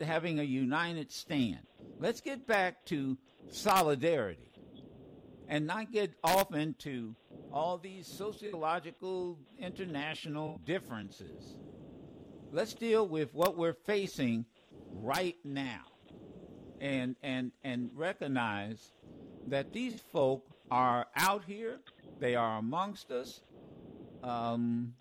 [0.00, 1.66] having a united stand.
[1.98, 3.16] Let's get back to
[3.50, 4.52] solidarity
[5.48, 7.16] and not get off into
[7.50, 11.56] all these sociological international differences.
[12.52, 14.44] Let's deal with what we're facing
[15.02, 15.82] right now
[16.80, 18.92] and and and recognize
[19.48, 21.80] that these folk are out here,
[22.20, 23.42] they are amongst us.
[24.22, 24.94] Um,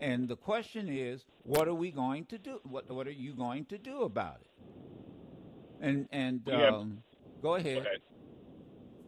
[0.00, 2.60] and the question is, what are we going to do?
[2.64, 4.50] What what are you going to do about it?
[5.80, 7.02] And and have- um,
[7.40, 7.86] go ahead.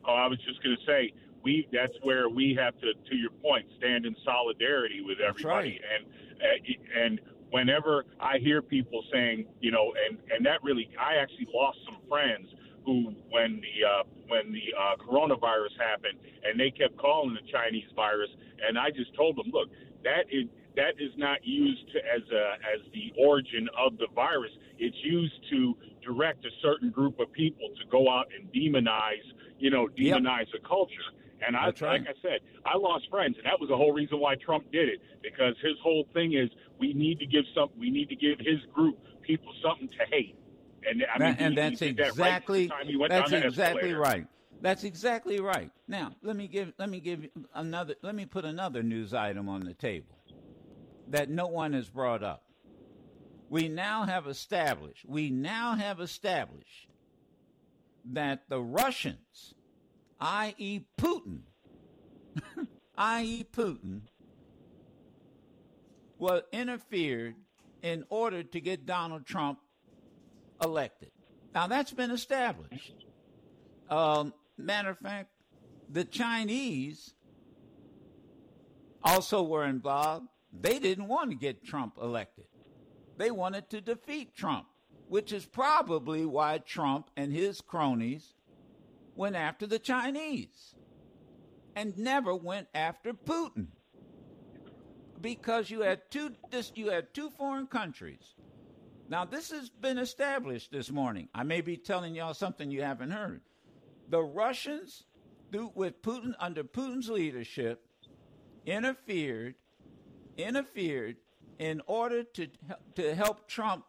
[0.07, 3.31] Oh, I was just going to say we that's where we have to, to your
[3.43, 5.81] point, stand in solidarity with everybody.
[5.81, 5.81] right.
[5.95, 7.21] And and
[7.51, 11.99] whenever I hear people saying, you know, and and that really, I actually lost some
[12.09, 12.49] friends
[12.85, 17.89] who, when the uh, when the uh, coronavirus happened, and they kept calling the Chinese
[17.95, 18.31] virus,
[18.67, 19.69] and I just told them, look,
[20.05, 20.47] that is
[20.77, 24.53] that is not used to, as a as the origin of the virus.
[24.79, 29.27] It's used to direct a certain group of people to go out and demonize,
[29.59, 30.95] you know, demonize a culture.
[31.47, 32.01] And I, That's right.
[32.01, 34.89] like I said, I lost friends, and that was the whole reason why Trump did
[34.89, 38.39] it because his whole thing is we need to give some, we need to give
[38.39, 40.37] his group people something to hate.
[40.89, 42.71] And I mean, That- and he- he that's that right exactly
[43.09, 44.27] that's exactly right.
[44.63, 45.71] That's exactly right.
[45.89, 49.61] Now let me give let me give another let me put another news item on
[49.63, 50.19] the table
[51.09, 52.45] that no one has brought up.
[53.49, 56.89] We now have established we now have established
[58.05, 59.55] that the Russians,
[60.21, 60.81] i.e.
[60.99, 61.41] Putin,
[62.99, 63.45] i.e.
[63.53, 64.03] Putin,
[66.19, 67.35] was interfered
[67.83, 69.59] in order to get Donald Trump
[70.63, 71.11] elected.
[71.55, 73.07] Now that's been established.
[73.89, 75.31] Um, matter of fact,
[75.89, 77.15] the Chinese
[79.03, 80.27] also were involved.
[80.53, 82.45] They didn't want to get Trump elected.
[83.17, 84.67] They wanted to defeat Trump,
[85.09, 88.35] which is probably why Trump and his cronies
[89.15, 90.75] went after the Chinese
[91.77, 93.69] and never went after Putin.
[95.21, 98.35] Because you had two this you had two foreign countries.
[99.09, 101.29] Now this has been established this morning.
[101.35, 103.43] I may be telling y'all something you haven't heard.
[104.09, 105.05] The Russians,
[105.75, 107.85] with Putin under Putin's leadership,
[108.65, 109.55] interfered
[110.37, 111.17] interfered
[111.59, 112.49] in order to
[112.95, 113.85] to help Trump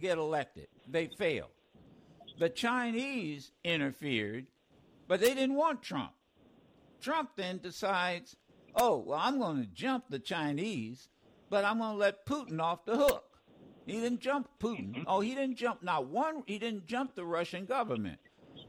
[0.00, 0.68] get elected.
[0.88, 1.50] They failed.
[2.38, 4.46] The Chinese interfered,
[5.08, 6.12] but they didn't want Trump.
[7.00, 8.36] Trump then decides,
[8.74, 11.08] "Oh, well, I'm going to jump the Chinese,
[11.50, 13.26] but I'm going to let Putin off the hook."
[13.86, 14.90] He didn't jump Putin.
[14.90, 15.02] Mm-hmm.
[15.06, 16.42] Oh, he didn't jump not one.
[16.46, 18.18] He didn't jump the Russian government.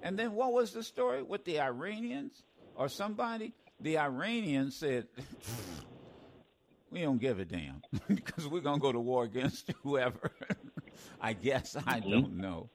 [0.03, 2.43] And then what was the story with the Iranians
[2.75, 3.53] or somebody?
[3.79, 5.07] The Iranians said,
[6.91, 10.31] "We don't give a damn because we're gonna go to war against whoever."
[11.19, 12.11] I guess I mm-hmm.
[12.11, 12.69] don't know.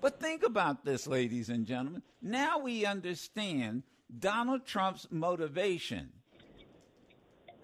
[0.00, 2.02] But think about this, ladies and gentlemen.
[2.22, 3.82] Now we understand
[4.18, 6.10] Donald Trump's motivation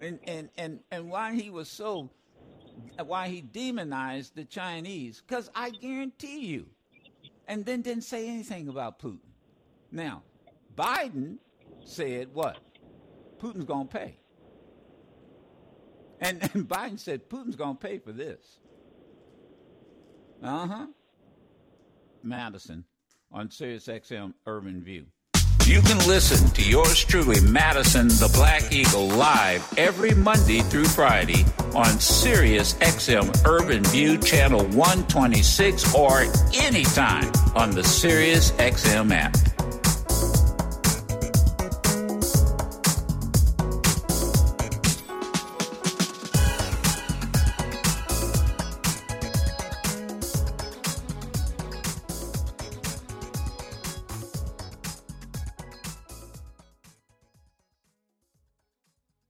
[0.01, 2.11] and and and, and why he was so
[3.03, 5.23] why he demonized the Chinese.
[5.25, 6.67] Because I guarantee you,
[7.47, 9.19] and then didn't say anything about Putin.
[9.91, 10.23] Now,
[10.75, 11.37] Biden
[11.83, 12.57] said what?
[13.39, 14.17] Putin's going to pay.
[16.19, 18.59] And, and Biden said Putin's going to pay for this.
[20.43, 20.87] Uh huh.
[22.23, 22.85] Madison
[23.31, 25.05] on Sirius XM Urban View.
[25.65, 31.43] You can listen to yours truly, Madison the Black Eagle, live every Monday through Friday
[31.75, 39.35] on Sirius XM Urban View Channel 126 or anytime on the Sirius XM app.